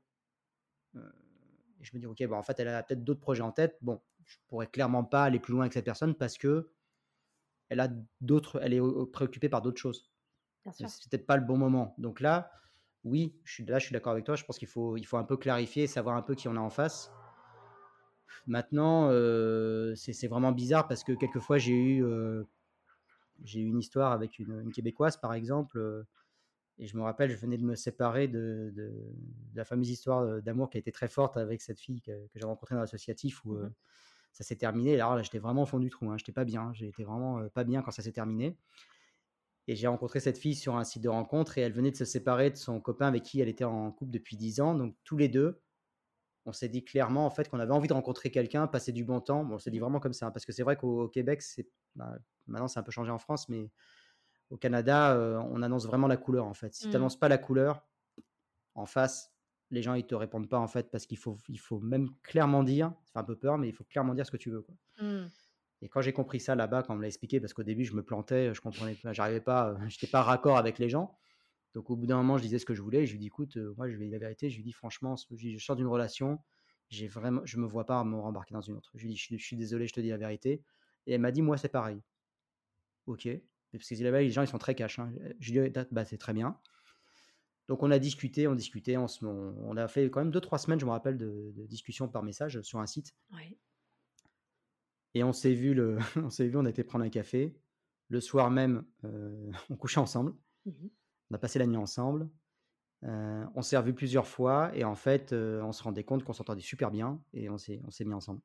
[1.81, 3.79] et je me dis: «OK, bah, en fait, elle a peut-être d'autres projets en tête».
[3.83, 6.65] Bon, je pourrais clairement pas aller plus loin avec cette personne parce qu'elle
[7.71, 7.89] a
[8.21, 8.81] d'autres elle est
[9.13, 10.11] préoccupée par d'autres choses.
[10.71, 11.95] C'est peut-être pas le bon moment.
[11.99, 12.53] Donc là,
[13.05, 14.37] oui, je suis là, je suis d'accord avec toi.
[14.37, 16.61] Je pense qu'il faut il faut un peu clarifier, savoir un peu qui on a
[16.61, 17.11] en face.
[18.47, 22.05] Maintenant, heu, c'est vraiment bizarre parce que quelquefois j'ai eu,
[23.43, 26.07] j'ai eu une histoire avec une, une québécoise par exemple, heu,
[26.79, 28.93] et je me rappelle, je venais de me séparer de de
[29.53, 32.27] de la fameuse histoire, heu, d'amour qui a été très forte avec cette fille que
[32.29, 33.73] que j'ai rencontrée dans l'associatif où, Mmh.
[34.33, 34.93] Ça s'est terminé.
[34.93, 37.41] Et alors là, j'étais vraiment au fond du trou, hein, j'étais pas bien, j'étais vraiment,
[37.41, 38.59] heu, pas bien quand ça s'est terminé.
[39.69, 42.05] Et j'ai rencontré cette fille sur un site de rencontre et elle venait de se
[42.05, 44.75] séparer de son copain avec qui elle était en couple depuis 10 ans.
[44.75, 45.63] Donc tous les 2,
[46.47, 49.21] on s'est dit clairement en fait qu'on avait envie de rencontrer quelqu'un, passer du bon
[49.21, 49.45] temps.
[49.45, 51.09] Bon, on s'est dit Mmh vraiment comme ça, hein, parce que c'est vrai qu'au au
[51.09, 53.71] Québec, c'est bah, maintenant c'est un peu changé en France, mais
[54.51, 56.75] au Canada, heu, on annonce vraiment la couleur en fait.
[56.75, 56.99] Si tu Mmh.
[56.99, 57.89] annonces pas la couleur,
[58.75, 59.32] en face,
[59.73, 62.63] les gens ils te répondent pas en fait parce qu'il faut il faut même clairement
[62.65, 64.63] dire, ça fait un peu peur, mais il faut clairement dire ce que tu veux,
[64.63, 64.77] quoi.
[65.01, 65.33] Mmh.
[65.83, 67.95] Et quand j'ai compris ça là-bas, quand on me l'a expliqué, parce qu'au début je
[67.95, 71.17] me plantais, je comprenais pas, j'arrivais pas, heu, j'étais pas raccord avec les gens.
[71.75, 73.07] Donc au bout d'un moment, je disais ce que je voulais.
[73.07, 74.51] Je lui dis: «Écoute, heu, moi je dit la vérité».
[74.51, 76.41] Je lui dis: «Franchement, ce» je dis: «Je sors d'une relation,
[76.91, 78.93] j'ai vraiment je me vois pas me rembarquer dans une autre».
[78.97, 80.63] Je lui dis: «Je suis je suis désolé, je te dis la vérité»
[81.07, 82.03] et elle m'a dit: «Moi, c'est pareil».
[83.07, 83.29] OK,
[83.73, 85.13] parce que là-bas, les gens, ils sont très cash, hein.
[85.41, 86.59] Je lui dis: «Da bah, c'est très bien».
[87.73, 90.43] Donc on a discuté, on discutait, on se on on a fait quand même deux
[90.43, 93.59] trois semaines, je me rappelle, de de discussions par message sur un site Ouais.
[95.15, 97.55] et on s'est vu le on s'est vu, on a été prendre un café.
[98.09, 100.35] Le soir même, heu, on couchait ensemble.
[100.65, 100.91] Mmh mh.
[101.31, 102.31] On a passé la nuit ensemble.
[103.05, 106.35] Heu, on s'est revus plusieurs fois et en fait, heu, on se rendait compte qu'on
[106.35, 108.43] s'entendait super bien et on s'est on s'est mis ensemble.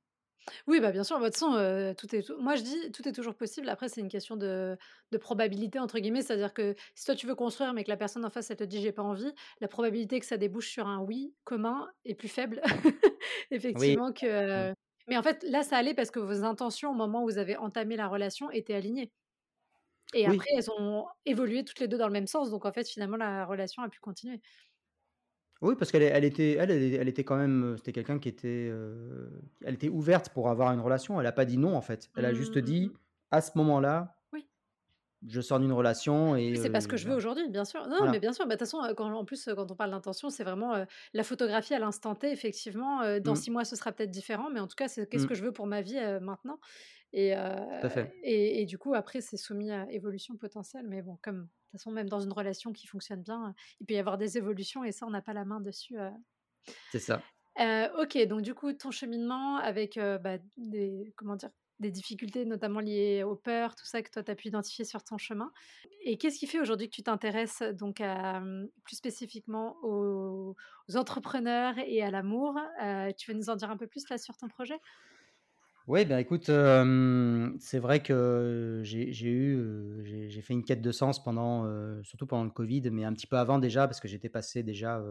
[0.67, 3.69] Oui, bah, bien sûr, façon, heu, tout est moi je dis: «Tout est toujours possible».
[3.69, 4.77] Après, c'est une question de
[5.11, 8.25] de «probabilité» entre guillemets, c'est-à-dire que si toi tu veux construire, mais que la personne
[8.25, 10.99] en face, elle te dit: «J'ai pas envie», la probabilité que ça débouche sur un
[11.01, 12.61] «oui» commun est plus faible
[13.73, 13.97] Oui.
[14.01, 14.25] effectivement que,
[14.55, 14.77] Mmh.
[15.07, 17.57] mais en fait, là, ça allait parce que vos intentions au moment où vous avez
[17.57, 19.11] entamé la relation étaient alignées
[20.13, 22.87] et après elles ont évolué toutes les 2 dans le même sens donc en fait,
[22.87, 24.39] finalement, la relation a pu continuer.
[25.61, 29.31] Oui, parce qu'elle elle était elle était quand même, heu, c'était quelqu'un qui était, heu,
[29.65, 31.19] elle était ouverte pour avoir une relation.
[31.19, 32.09] Elle a pas dit non, en fait.
[32.15, 32.93] Elle a juste Mmh, dit.
[33.31, 34.16] «À ce moment-là.
[35.27, 37.15] Je sors d'une relation et Oui, c'est pas ce que je veux voilà».
[37.15, 37.87] aujourd'hui, bien sûr.
[37.87, 40.29] Non, mais bien sûr, bah, de toute façon, quand en plus, quand on parle d'intention,
[40.29, 44.11] c'est vraiment, la photographie à l'instant T, effectivement, dans Mmh, 6 mois, ce sera peut-être
[44.11, 46.59] différent, mais en tout cas, c'est qu'est-ce mmh, que je veux pour ma vie, maintenant?
[47.13, 47.39] Et heu
[47.79, 48.13] tout à fait.
[48.23, 51.71] et et du coup, après, c'est soumis à évolution potentielle, mais bon, comme de toute
[51.81, 54.91] façon, même dans une relation qui fonctionne bien, il peut y avoir des évolutions et
[54.93, 55.97] ça, on n'a pas la main dessus,
[56.89, 57.31] C'est ça.
[57.99, 61.49] OK, donc du coup, ton cheminement avec, bah, des comment dire?
[61.79, 65.03] Des difficultés, notamment liées aux peurs, tout ça que toi, tu as pu identifier sur
[65.03, 65.51] ton chemin.
[66.03, 70.55] Et qu'est-ce qui fait aujourd'hui que tu t'intéresses donc mmh, plus spécifiquement aux,
[70.95, 72.59] entrepreneurs et à l'amour?
[73.17, 74.79] Tu veux nous en dire un peu plus là sur ton projet?
[75.87, 76.51] Oui, ben écoute,
[77.59, 81.65] c'est vrai que j'ai eu, j'ai fait une quête de sens pendant,
[82.03, 85.01] surtout pendant le Covid, mais un petit peu avant déjà, parce que j'étais passé déjà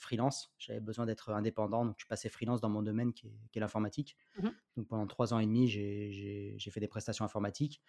[0.00, 0.52] freelance.
[0.58, 4.16] J'avais besoin d'être indépendant, donc je suis passé freelance dans mon domaine qui est, l'informatique.
[4.38, 7.82] Mmh donc pendant trois ans et demi, j'ai fait des prestations informatiques.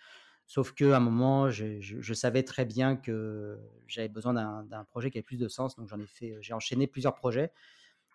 [0.48, 3.58] Sauf qu'à un moment, je, savais très bien que
[3.88, 6.88] j'avais besoin d'un projet qui avait plus de sens, donc j'en ai fait, j'ai enchaîné
[6.88, 7.54] plusieurs projets.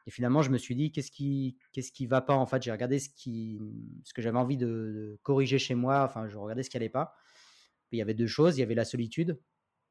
[0.07, 2.71] Et finalement, je me suis dit, qu'est-ce qui, qu'est-ce qui va pas En fait, j'ai
[2.71, 3.59] regardé ce, qui,
[4.05, 6.05] ce que j'avais envie de, corriger chez moi.
[6.05, 7.15] Enfin, je regardais ce qui allait pas.
[7.91, 8.57] il y avait deux choses.
[8.57, 9.41] Il y avait la solitude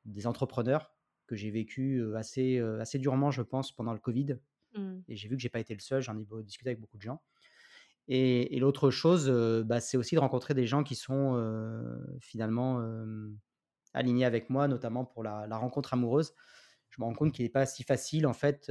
[0.05, 0.94] des entrepreneurs
[1.28, 4.38] que j'ai vécu assez, assez durement, je pense, pendant le Covid.
[4.76, 4.97] Mmh.
[5.07, 6.01] Et j'ai vu que j'ai pas été le seul.
[6.01, 7.21] J'en ai discuté avec beaucoup de gens.
[8.07, 9.30] Et, l'autre chose,
[9.65, 11.41] bah, c'est aussi de rencontrer des gens qui sont
[12.21, 12.86] finalement
[13.93, 16.34] alignés avec moi, notamment pour la, la, rencontre amoureuse.
[16.89, 18.69] Je me rends compte qu'il n'est pas si facile, en fait,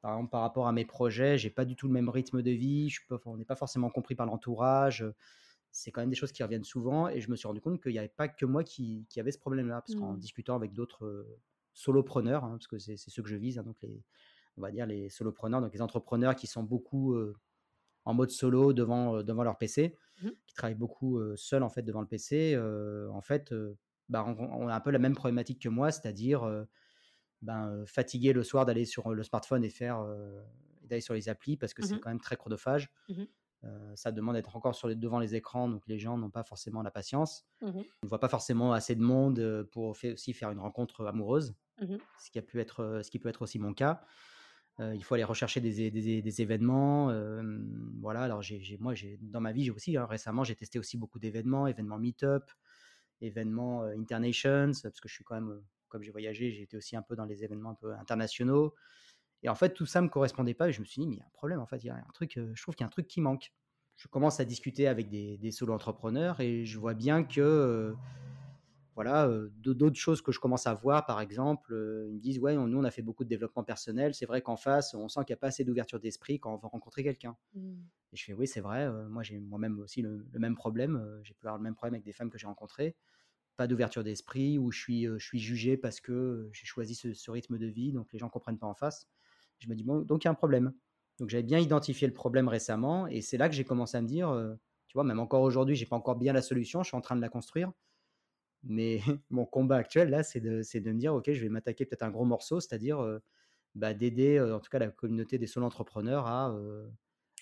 [0.00, 2.50] par exemple, par rapport à mes projets, j'ai pas du tout le même rythme de
[2.50, 2.88] vie.
[2.88, 5.04] Je on n'est pas forcément compris par l'entourage.
[5.72, 7.08] C'est quand même des choses qui reviennent souvent.
[7.08, 9.32] Et je me suis rendu compte qu'il n'y avait pas que moi qui, qui avait
[9.32, 9.82] ce problème-là.
[9.82, 10.18] Parce qu'en mmh.
[10.18, 11.26] discutant avec d'autres
[11.72, 14.02] solopreneurs, hein, parce que c'est ceux que je vise, hein, donc les,
[14.56, 17.16] on va dire les solopreneurs, donc les entrepreneurs qui sont beaucoup
[18.04, 20.28] en mode solo devant, devant leur PC, mmh.
[20.46, 22.58] qui travaillent beaucoup seuls en fait devant le PC,
[23.12, 23.54] en fait,
[24.08, 26.66] bah, on, a un peu la même problématique que moi, c'est-à-dire
[27.42, 30.04] ben, fatigué le soir d'aller sur le smartphone et faire
[30.90, 32.92] d'aller sur les applis parce que c'est mmh quand même très chronophage.
[33.62, 36.44] Mmh ça demande d'être encore sur les, devant les écrans, donc les gens n'ont pas
[36.44, 37.44] forcément la patience.
[37.60, 41.54] Mmh On ne voit pas forcément assez de monde pour aussi faire une rencontre amoureuse,
[41.78, 44.02] ce, qui a pu être, ce qui peut être aussi mon cas.
[44.78, 47.12] il faut aller rechercher des, des, événements.
[48.00, 50.96] voilà, alors j'ai, moi, j'ai, dans ma vie, j'ai aussi, hein, récemment, j'ai testé aussi
[50.96, 52.50] beaucoup d'événements, événements meet-up,
[53.20, 57.02] événements internations, parce que je suis quand même comme j'ai voyagé, j'ai été aussi un
[57.02, 58.74] peu dans les événements un peu internationaux.
[59.42, 60.68] Et en fait, tout ça ne me correspondait pas.
[60.68, 61.90] Et je me suis dit, mais il y a un problème, en fait, il y
[61.90, 63.52] a un truc, je trouve qu'il y a un truc qui manque.
[63.96, 67.94] Je commence à discuter avec des, solo-entrepreneurs et je vois bien que,
[68.94, 71.72] voilà, d'autres choses que je commence à voir, par exemple,
[72.08, 74.14] ils me disent, ouais, nous, on a fait beaucoup de développement personnel.
[74.14, 76.56] C'est vrai qu'en face, on sent qu'il n'y a pas assez d'ouverture d'esprit quand on
[76.56, 77.36] va rencontrer quelqu'un.
[77.54, 77.74] Mmh.
[78.12, 78.90] Et je fais, oui, c'est vrai.
[79.08, 81.20] moi, j'ai moi-même aussi le, le, même problème.
[81.22, 82.96] j'ai pu avoir le même problème avec des femmes que j'ai rencontrées
[83.60, 87.58] pas d'ouverture d'esprit, où je suis, je suis jugé parce que j'ai choisi ce, rythme
[87.58, 89.06] de vie, donc les gens comprennent pas en face.
[89.60, 90.72] Je me dis, bon, donc il y a un problème.
[91.18, 94.06] Donc j'avais bien identifié le problème récemment, et c'est là que j'ai commencé à me
[94.06, 94.34] dire,
[94.88, 97.16] tu vois, même encore aujourd'hui, j'ai pas encore bien la solution, je suis en train
[97.16, 97.72] de la construire.
[98.62, 99.00] Mais
[99.30, 102.24] mon combat actuel, là, c'est de, me dire, OK, je vais m'attaquer peut-être un gros
[102.24, 103.20] morceau, c'est-à-dire
[103.74, 106.56] bah, d'aider, en tout cas, la communauté des solo entrepreneurs à,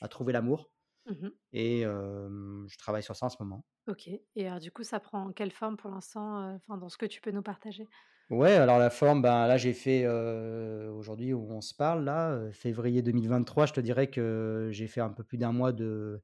[0.01, 0.71] à trouver l'amour.
[1.09, 3.65] Mmh et je travaille sur ça en ce moment.
[3.89, 7.07] OK et alors du coup, ça prend quelle forme pour l'instant, enfin dans ce que
[7.07, 7.89] tu peux nous partager?
[8.31, 13.01] Ouais, alors la forme, ben, là j'ai fait, aujourd'hui où on se parle là, février
[13.01, 16.23] 2023, je te dirais que j'ai fait un peu plus d'un mois de,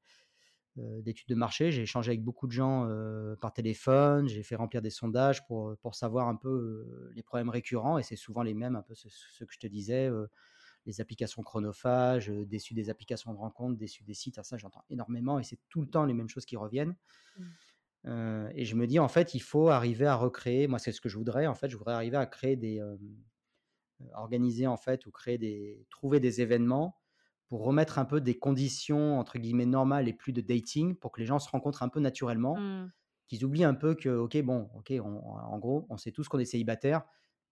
[0.77, 1.73] d'études de marché.
[1.73, 2.89] J'ai échangé avec beaucoup de gens,
[3.41, 7.99] par téléphone, j'ai fait remplir des sondages pour, pour savoir un peu, les problèmes récurrents
[7.99, 10.11] et c'est souvent les mêmes, un peu ce que je te disais,
[10.87, 14.43] les applications chronophages, déçus des applications de rencontre, déçus des sites.
[14.43, 16.97] ça, j'entends énormément et c'est tout le temps les mêmes choses qui reviennent.
[17.39, 17.45] Mmh.
[18.07, 20.67] Euh, et je me dis, en fait, il faut arriver à recréer.
[20.67, 21.47] Moi, c'est ce que je voudrais.
[21.47, 22.81] En fait, je voudrais arriver à créer des.
[22.81, 22.97] Euh,
[24.13, 25.87] organiser, en fait, ou créer des.
[25.91, 26.99] trouver des événements
[27.49, 31.21] pour remettre un peu des conditions, entre guillemets, normales et plus de dating pour que
[31.21, 32.57] les gens se rencontrent un peu naturellement.
[32.57, 32.93] Mmh.
[33.27, 36.45] Qu'ils oublient un peu que, ok, bon, ok, en gros, on sait tous qu'on est
[36.45, 37.05] célibataire,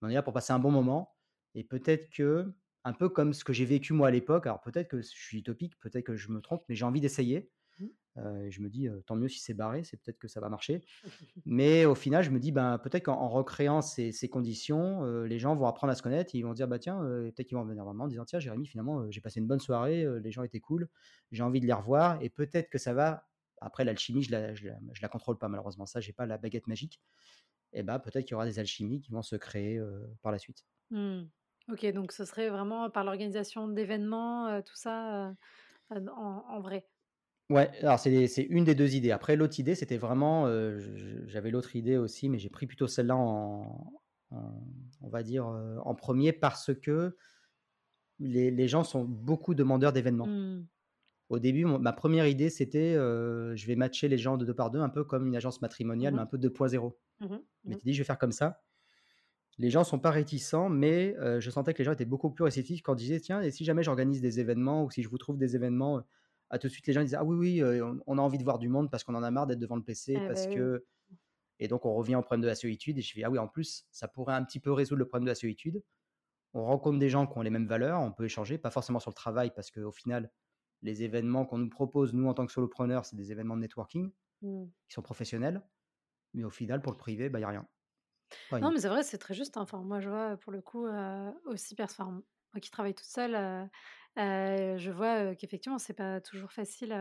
[0.03, 1.14] on est là pour passer un bon moment.
[1.55, 2.53] Et peut-être que
[2.85, 4.47] un peu comme ce que j'ai vécu moi à l'époque.
[4.47, 7.51] Alors peut-être que je suis utopique, peut-être que je me trompe, mais j'ai envie d'essayer.
[7.78, 8.51] Mmh.
[8.51, 10.85] je me dis, tant mieux si c'est barré, c'est peut-être que ça va marcher.
[11.47, 15.66] mais au final, je me dis, ben, peut-être qu'en recréant ces, conditions, les gens vont
[15.66, 16.35] apprendre à se connaître.
[16.35, 19.11] ils vont dire, bah tiens, peut-être qu'ils vont venir vraiment en disant, tiens, Jérémy, finalement,
[19.11, 20.89] j'ai passé une bonne soirée, les gens étaient cool,
[21.30, 22.20] j'ai envie de les revoir.
[22.22, 23.26] Et peut-être que ça va.
[23.61, 24.68] Après, l'alchimie, je la, je,
[25.01, 25.87] la, contrôle pas, malheureusement.
[25.87, 27.01] Ça, j'ai pas la baguette magique.
[27.72, 29.80] Et ben, peut-être qu'il y aura des alchimies qui vont se créer
[30.20, 30.66] par la suite.
[30.91, 31.22] Mmh.
[31.70, 35.32] OK, donc ce serait vraiment par l'organisation d'événements, tout ça,
[35.90, 36.88] en vrai?
[37.50, 39.10] Ouais, alors c'est une des deux idées.
[39.10, 40.46] Après l'autre idée, c'était vraiment,
[41.26, 43.92] j'avais l'autre idée aussi, mais j'ai pris plutôt celle-là en
[44.30, 47.16] on va dire, en premier parce que
[48.18, 50.26] les gens sont beaucoup demandeurs d'événements.
[50.26, 50.66] Mmh.
[51.28, 54.80] Au début, ma première idée, c'était, je vais matcher les gens de deux par deux,
[54.80, 56.98] un peu comme une agence matrimoniale, mmh mais un peu 2.0.
[57.20, 58.62] Mmh Je m'étais dit: «Je vais faire comme ça»
[59.59, 62.82] les gens sont pas réticents, mais je sentais que les gens étaient beaucoup plus réceptifs
[62.82, 65.36] quand ils disaient tiens, et si jamais j'organise des événements ou si je vous trouve
[65.36, 66.03] des événements
[66.55, 68.59] ah, tout de suite, les gens disent Ah oui, oui, on, a envie de voir
[68.59, 70.18] du monde parce qu'on en a marre d'être devant le PC.
[70.18, 70.86] Eh parce ben que...
[71.59, 72.98] Et donc, on revient au problème de la solitude.
[72.98, 75.24] Et je fais Ah oui, en plus, ça pourrait un petit peu résoudre le problème
[75.24, 75.82] de la solitude.
[76.53, 79.11] On rencontre des gens qui ont les mêmes valeurs, on peut échanger, pas forcément sur
[79.11, 80.30] le travail, parce qu'au final,
[80.82, 84.12] les événements qu'on nous propose, nous, en tant que solopreneurs, c'est des événements de networking
[84.42, 84.64] mmh.
[84.88, 85.62] qui sont professionnels.
[86.34, 87.66] Mais au final, pour le privé, il bah, n'y a rien.
[88.53, 89.57] Non, mais c'est vrai, c'est très juste.
[89.57, 89.62] Hein.
[89.62, 90.87] Enfin, moi, je vois, pour le coup,
[91.47, 92.22] aussi, enfin,
[92.53, 93.68] moi qui travaille toute seule,
[94.16, 96.97] je vois qu'effectivement, c'est pas toujours facile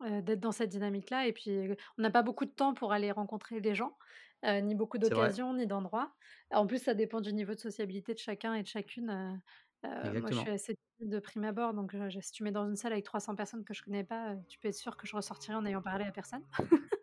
[0.00, 1.26] d'être dans cette dynamique-là.
[1.26, 1.50] Et puis,
[1.98, 3.96] on n'a pas beaucoup de temps pour aller rencontrer des gens,
[4.44, 6.14] ni beaucoup d'occasions, ni d'endroits.
[6.50, 9.40] En plus, ça dépend du niveau de sociabilité de chacun et de chacune.
[9.84, 13.04] moi, je suis assez de prime abord, donc si tu mets dans une salle avec
[13.04, 15.82] 300 personnes que je connais pas, tu peux être sûr que je ressortirai en ayant
[15.82, 16.42] parlé à personne.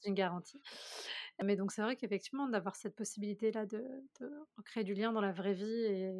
[0.00, 0.60] c'est une garantie.
[1.44, 3.82] Mais donc, c'est vrai qu'effectivement, d'avoir cette possibilité-là de,
[4.20, 6.12] de recréer du lien dans la vraie vie et,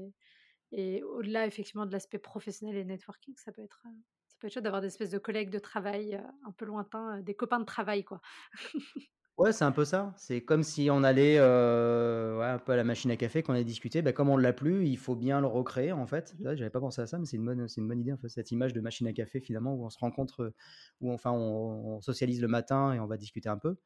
[0.73, 3.83] et au-delà, effectivement, de l'aspect professionnel et networking, ça peut être,
[4.29, 7.35] ça peut être chouette d'avoir des espèces de collègues de travail un peu lointains, des
[7.35, 8.21] copains de travail, quoi.
[9.39, 10.13] Ouais, c'est un peu ça.
[10.19, 13.65] C'est comme si on allait ouais, un peu à la machine à café, qu'on allait
[13.65, 14.03] discuter.
[14.03, 16.35] Bah, comme on ne l'a plus, il faut bien le recréer, en fait.
[16.39, 18.19] Mmh j'avais pas pensé à ça, mais c'est une bonne, c'est une bonne idée, en
[18.19, 20.53] fait, cette image de machine à café, finalement, où on se rencontre,
[21.01, 23.77] où enfin, on, socialise le matin et on va discuter un peu.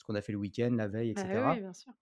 [0.00, 1.28] Ce qu'on a fait le week-end, la veille, etc.
[1.34, 1.92] Bah oui, bien sûr.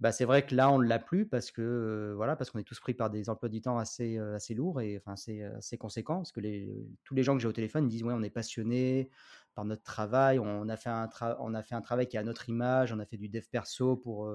[0.00, 2.64] Bah, c'est vrai que là, on ne l'a plus parce que voilà, parce qu'on est
[2.64, 6.16] tous pris par des emplois du temps assez, assez lourds et enfin assez, assez conséquents.
[6.16, 9.10] Parce que les, tous les gens que j'ai au téléphone disent ouais, on est passionné
[9.54, 11.10] par notre travail, on a fait un
[11.40, 13.44] on a fait un travail qui est à notre image, on a fait du dev
[13.50, 14.30] perso pour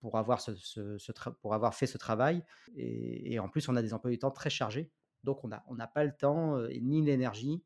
[0.00, 0.96] pour avoir ce, ce,
[1.40, 2.44] pour avoir fait ce travail
[2.76, 4.92] et, et, en plus on a des emplois du temps très chargés,
[5.24, 7.64] donc on a on n'a pas le temps ni l'énergie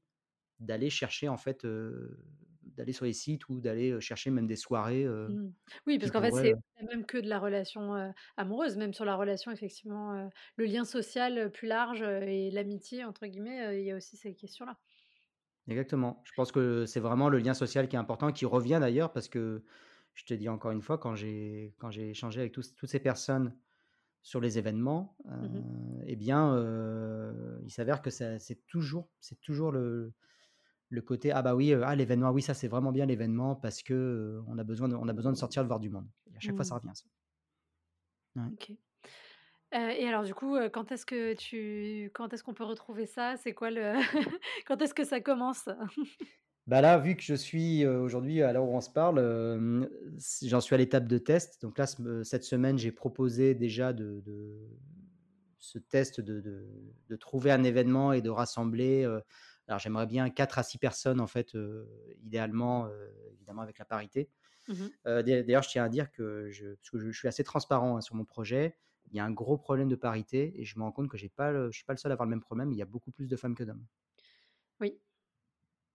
[0.58, 1.66] d'aller chercher en fait
[2.76, 5.04] d'aller sur les sites ou d'aller chercher même des soirées.
[5.04, 5.52] Mmh.
[5.86, 6.54] Oui, parce qu'en fait, c'est
[6.86, 11.68] même que de la relation amoureuse, même sur la relation, effectivement, le lien social plus
[11.68, 14.78] large et l'amitié, entre guillemets, il y a aussi ces questions-là.
[15.68, 16.22] Exactement.
[16.24, 19.28] Je pense que c'est vraiment le lien social qui est important, qui revient d'ailleurs, parce
[19.28, 19.62] que
[20.14, 23.56] je te dis encore une fois, quand j'ai quand j'ai échangé avec toutes ces personnes
[24.22, 25.60] sur les événements, mmh
[26.06, 26.56] eh bien,
[27.64, 30.12] il s'avère que c'est toujours, c'est toujours le,
[30.92, 34.42] le côté ah bah oui ah l'événement oui ça c'est vraiment bien l'événement parce que
[34.46, 36.40] on a besoin de, on a besoin de sortir de voir du monde et à
[36.40, 36.78] chaque fois ça mmh.
[36.78, 37.04] revient ça.
[38.52, 38.72] Ok.
[39.72, 43.36] Et alors du coup quand est-ce que tu quand est-ce qu'on peut retrouver ça?
[43.38, 43.94] C'est quoi le
[44.66, 45.68] quand est-ce que ça commence?
[46.68, 49.18] Bah là vu que je suis aujourd'hui à l'heure où on se parle
[50.44, 51.60] j'en suis à l'étape de test.
[51.60, 51.86] Donc là
[52.22, 54.22] cette semaine j'ai proposé déjà de,
[55.58, 56.64] ce test de, de,
[57.08, 59.04] de, trouver un événement et de rassembler
[59.68, 61.56] alors j'aimerais bien 4 à 6 personnes, en fait,
[62.22, 62.88] idéalement,
[63.32, 64.28] évidemment avec la parité.
[64.68, 68.00] Mmh d'ailleurs, je tiens à dire que je, parce que je, suis assez transparent hein,
[68.00, 68.76] sur mon projet,
[69.10, 71.28] il y a un gros problème de parité et je me rends compte que j'ai
[71.28, 72.72] pas je ne suis pas le seul à avoir le même problème.
[72.72, 73.84] Il y a beaucoup plus de femmes que d'hommes.
[74.80, 74.98] Oui.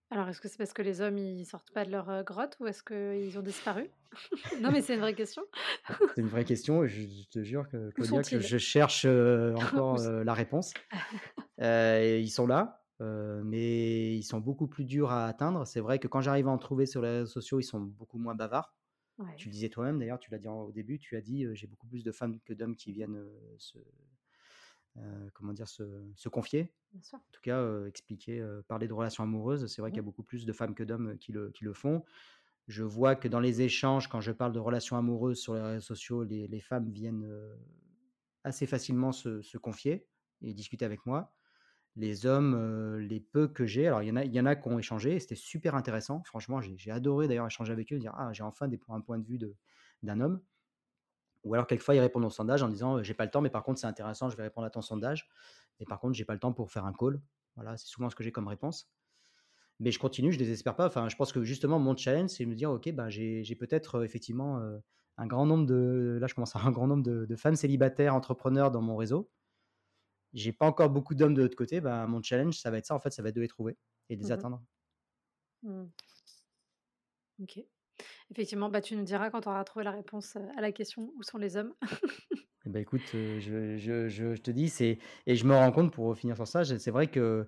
[0.10, 2.68] Alors, est-ce que c'est parce que les hommes, ils sortent pas de leur grotte ou
[2.68, 3.90] est-ce qu'ils ont disparu?
[4.62, 5.44] Non, mais c'est une vraie question.
[6.16, 9.06] c'est une vraie question et je, te jure que, que je cherche
[9.56, 10.74] encore la réponse.
[11.60, 15.66] ils sont là mais ils sont beaucoup plus durs à atteindre.
[15.66, 18.18] C'est vrai que quand j'arrive à en trouver sur les réseaux sociaux, ils sont beaucoup
[18.18, 18.74] moins bavards.
[19.36, 21.88] Tu le disais toi-même, d'ailleurs, tu l'as dit au début, tu as dit j'ai beaucoup
[21.88, 23.20] plus de femmes que d'hommes qui viennent
[23.58, 23.80] se,
[25.34, 26.72] comment dire, se, confier.
[27.14, 29.68] En tout cas, expliquer, parler de relations amoureuses.
[29.68, 31.74] C'est vrai qu'il y a beaucoup plus de femmes que d'hommes qui le, qui le
[31.74, 32.04] font.
[32.68, 35.82] Je vois que dans les échanges, quand je parle de relations amoureuses sur les réseaux
[35.82, 37.28] sociaux, les, les femmes viennent
[38.44, 40.06] assez facilement se, se, confier
[40.42, 41.34] et discuter avec moi
[41.98, 45.36] les hommes, les peu que j'ai, alors il y en a, qui ont échangé, c'était
[45.36, 46.22] super intéressant.
[46.26, 49.26] Franchement, j'ai adoré d'ailleurs échanger avec eux, dire ah j'ai enfin des, un point de
[49.26, 49.40] vue
[50.04, 50.42] d'un homme.
[51.44, 53.64] Ou alors quelquefois ils répondent au sondage en disant j'ai pas le temps, mais par
[53.64, 55.28] contre c'est intéressant, je vais répondre à ton sondage.
[55.80, 57.20] Mais par contre j'ai pas le temps pour faire un call.
[57.56, 58.92] Voilà, c'est souvent ce que j'ai comme réponse.
[59.80, 60.86] Mais je continue, je désespère pas.
[60.88, 64.04] Enfin, je pense que justement mon challenge c'est de me dire ok ben j'ai peut-être
[64.04, 64.62] effectivement
[65.18, 68.14] un grand nombre de là je commence à un grand nombre de, de femmes célibataires
[68.14, 69.32] entrepreneurs dans mon réseau
[70.38, 72.96] j'ai pas encore beaucoup d'hommes de l'autre côté, bah, mon challenge, ça va être ça,
[72.96, 73.78] en fait, ça va être de les trouver
[74.10, 74.64] et de les mmh atteindre.
[75.64, 75.86] Mmh.
[77.42, 77.60] Ok.
[78.30, 81.24] Effectivement, bah, tu nous diras quand on aura trouvé la réponse à la question où
[81.24, 81.74] sont les hommes.
[82.66, 86.18] Eh ben, écoute, je, je, je, te dis, c'est et je me rends compte, pour
[86.18, 87.48] finir sur ça, c'est vrai que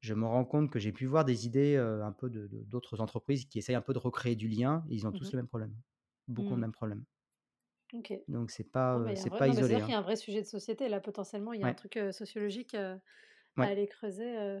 [0.00, 3.44] je me rends compte que j'ai pu voir des idées un peu d'autres de, entreprises
[3.44, 5.46] qui essayent un peu de recréer du lien, et ils ont mmh tous le même
[5.46, 5.76] problème.
[6.26, 7.04] Beaucoup le même problème.
[8.28, 9.74] Donc c'est pas, c'est pas isolé.
[9.74, 10.88] C'est qu'il y a un vrai sujet de société.
[10.88, 12.98] Là, potentiellement, il y a un truc sociologique à
[13.56, 14.60] aller creuser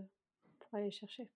[0.58, 1.28] pour aller chercher.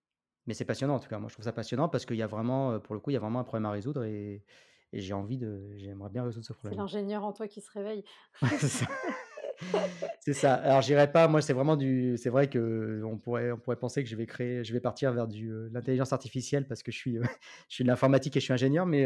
[0.45, 1.19] Mais c'est passionnant en tout cas.
[1.19, 3.17] Moi, je trouve ça passionnant parce qu'il y a vraiment, pour le coup, il y
[3.17, 4.43] a vraiment un problème à résoudre et,
[4.91, 6.73] et j'ai envie de, j'aimerais bien résoudre ce problème.
[6.73, 8.03] C'est l'ingénieur en toi qui se réveille.
[10.19, 10.55] C'est ça.
[10.55, 11.27] Alors j'irai pas.
[11.27, 12.17] Moi, c'est vraiment du.
[12.17, 15.11] C'est vrai que on pourrait, on pourrait penser que je vais créer, je vais partir
[15.13, 17.17] vers du l'intelligence artificielle parce que je suis,
[17.69, 19.05] je suis de l'informatique et je suis ingénieur, mais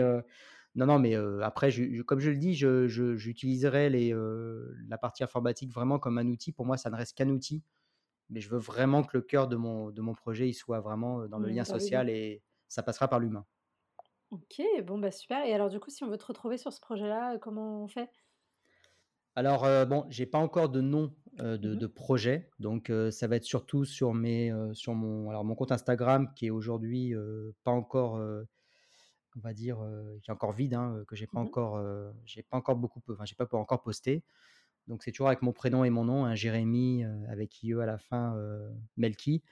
[0.78, 1.72] non, non, mais après,
[2.06, 6.52] comme je le dis, j'utiliserai la partie informatique vraiment comme un outil.
[6.52, 7.64] Pour moi, ça ne reste qu'un outil,
[8.30, 11.28] mais je veux vraiment que le cœur de mon, de mon projet il soit vraiment
[11.28, 13.46] dans le mmh, lien social et ça passera par l'humain.
[14.30, 15.46] Ok, bon, bah super.
[15.46, 18.10] Et alors, du coup, si on veut te retrouver sur ce projet-là, comment on fait?
[19.36, 23.44] Alors, bon, bon, j'ai pas encore de nom mmh de, projet, donc ça va être
[23.44, 27.14] surtout sur, mes, sur mon, alors, mon compte Instagram qui est aujourd'hui
[27.64, 28.20] pas encore,
[29.38, 29.78] on va dire,
[30.22, 31.82] qui est encore vide, hein, que j'ai pas, mmh encore,
[32.26, 34.24] j'ai pas encore beaucoup, enfin, j'ai pas encore posté.
[34.88, 37.98] Donc, c'est toujours avec mon prénom et mon nom, hein, Jérémy avec IE à la
[37.98, 38.36] fin,
[38.96, 39.44] Melki,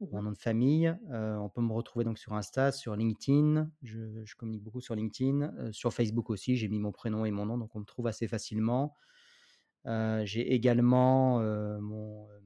[0.00, 0.94] mmh mon nom de famille.
[1.10, 3.70] on peut me retrouver donc sur Insta, sur LinkedIn.
[3.82, 6.56] Je, je communique beaucoup sur LinkedIn, sur Facebook aussi.
[6.56, 8.94] J'ai mis mon prénom et mon nom, donc on me trouve assez facilement.
[9.86, 12.40] Euh, j'ai également euh, mon, euh,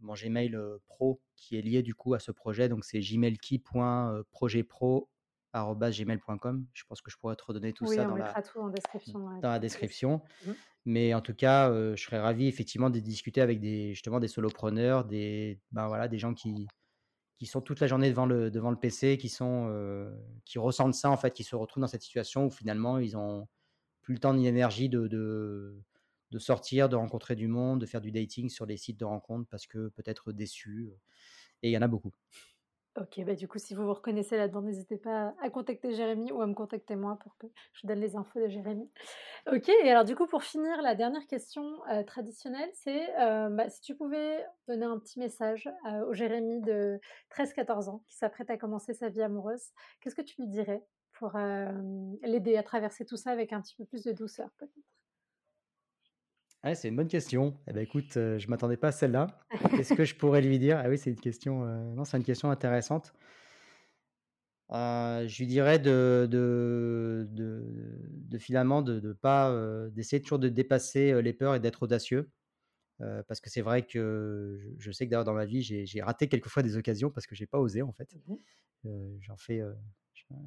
[0.00, 2.68] mon, Gmail pro qui est lié du coup à ce projet.
[2.68, 3.00] Donc c'est
[5.52, 6.66] gmail.projetpro.gmail.com.
[6.72, 8.32] Je pense que je pourrais te redonner tout ça dans la,
[8.70, 10.22] description, dans la description.
[10.46, 10.50] Mmh.
[10.86, 15.04] Mais en tout cas, je serais ravi effectivement de discuter avec des, justement des solopreneurs,
[15.04, 16.68] des, ben voilà, des gens qui,
[17.38, 20.10] qui sont toute la journée devant le, devant le PC, qui, sont,
[20.44, 23.46] qui ressentent ça en fait, qui se retrouvent dans cette situation où finalement ils ont
[24.00, 25.06] plus le temps ni l'énergie de,
[26.30, 29.48] de sortir, de rencontrer du monde, de faire du dating sur les sites de rencontres
[29.50, 30.90] parce que peut-être déçu.
[31.62, 32.12] Et il y en a beaucoup.
[32.96, 36.42] Ok, bah du coup, si vous vous reconnaissez là-dedans, n'hésitez pas à contacter Jérémy ou
[36.42, 38.90] à me contacter moi pour que je vous donne les infos de Jérémy.
[39.46, 43.70] Ok, et alors du coup, pour finir, la dernière question euh, traditionnelle, c'est euh, bah,
[43.70, 46.98] si tu pouvais donner un petit message euh, au Jérémy de
[47.30, 49.70] 13-14 ans qui s'apprête à commencer sa vie amoureuse,
[50.00, 51.36] qu'est-ce que tu lui dirais pour
[52.22, 54.99] l'aider à traverser tout ça avec un petit peu plus de douceur peut-être?
[56.62, 57.54] Ah, c'est une bonne question.
[57.68, 59.26] Eh ben, écoute, je je m'attendais pas à celle-là.
[59.70, 60.78] Qu'est-ce que je pourrais lui dire?
[60.82, 63.12] Ah oui, c'est une question, non, c'est une question intéressante.
[64.70, 69.54] je lui dirais de de de finalement de de pas,
[69.90, 72.30] d'essayer toujours de dépasser, les peurs et d'être audacieux.
[73.28, 76.62] parce que c'est vrai que je sais que d'ailleurs dans ma vie, j'ai raté quelquefois
[76.62, 78.14] des occasions parce que j'ai pas osé en fait.
[78.26, 78.36] Mmh
[79.20, 79.60] j'en fais,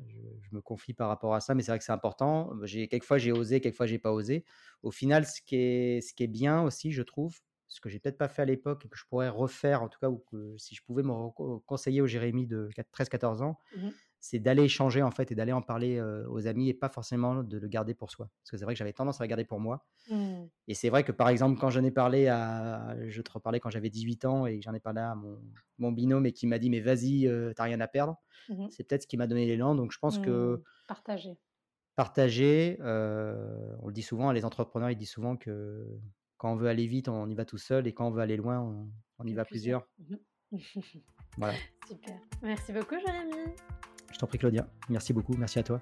[0.07, 2.51] je, me confie par rapport à ça, mais c'est vrai que c'est important.
[2.63, 4.45] J'ai quelquefois j'ai osé, quelquefois j'ai pas osé.
[4.83, 7.99] Au final, ce qui est, ce qui est bien aussi, je trouve, ce que j'ai
[7.99, 10.55] peut-être pas fait à l'époque et que je pourrais refaire, en tout cas, ou que
[10.57, 13.89] si je pouvais me conseiller au Jérémy de 13-14 ans, mmh
[14.23, 17.57] c'est d'aller échanger en fait et d'aller en parler aux amis et pas forcément de
[17.57, 18.29] le garder pour soi.
[18.41, 19.85] Parce que c'est vrai que j'avais tendance à le garder pour moi.
[20.09, 20.45] Mmh.
[20.69, 23.69] Et c'est vrai que par exemple, quand j'en ai parlé à, je te reparlais quand
[23.69, 25.41] j'avais 18 ans et j'en ai parlé à mon,
[25.77, 28.15] mon binôme et qui m'a dit mais vas-y, t'as rien à perdre.
[28.47, 29.75] Mmh c'est peut-être ce qui m'a donné l'élan.
[29.75, 30.63] Donc je pense que mmh.
[30.87, 31.37] partager.
[31.97, 35.85] Partager, on le dit souvent, les entrepreneurs ils disent souvent que
[36.37, 38.37] quand on veut aller vite, on y va tout seul et quand on veut aller
[38.37, 39.85] loin, on, y va plusieurs.
[41.37, 41.55] voilà.
[41.89, 42.19] Super.
[42.41, 43.53] Merci beaucoup, Jérémy.
[44.13, 44.67] Je t'en prie, Claudia.
[44.89, 45.33] Merci beaucoup.
[45.37, 45.79] Merci à toi.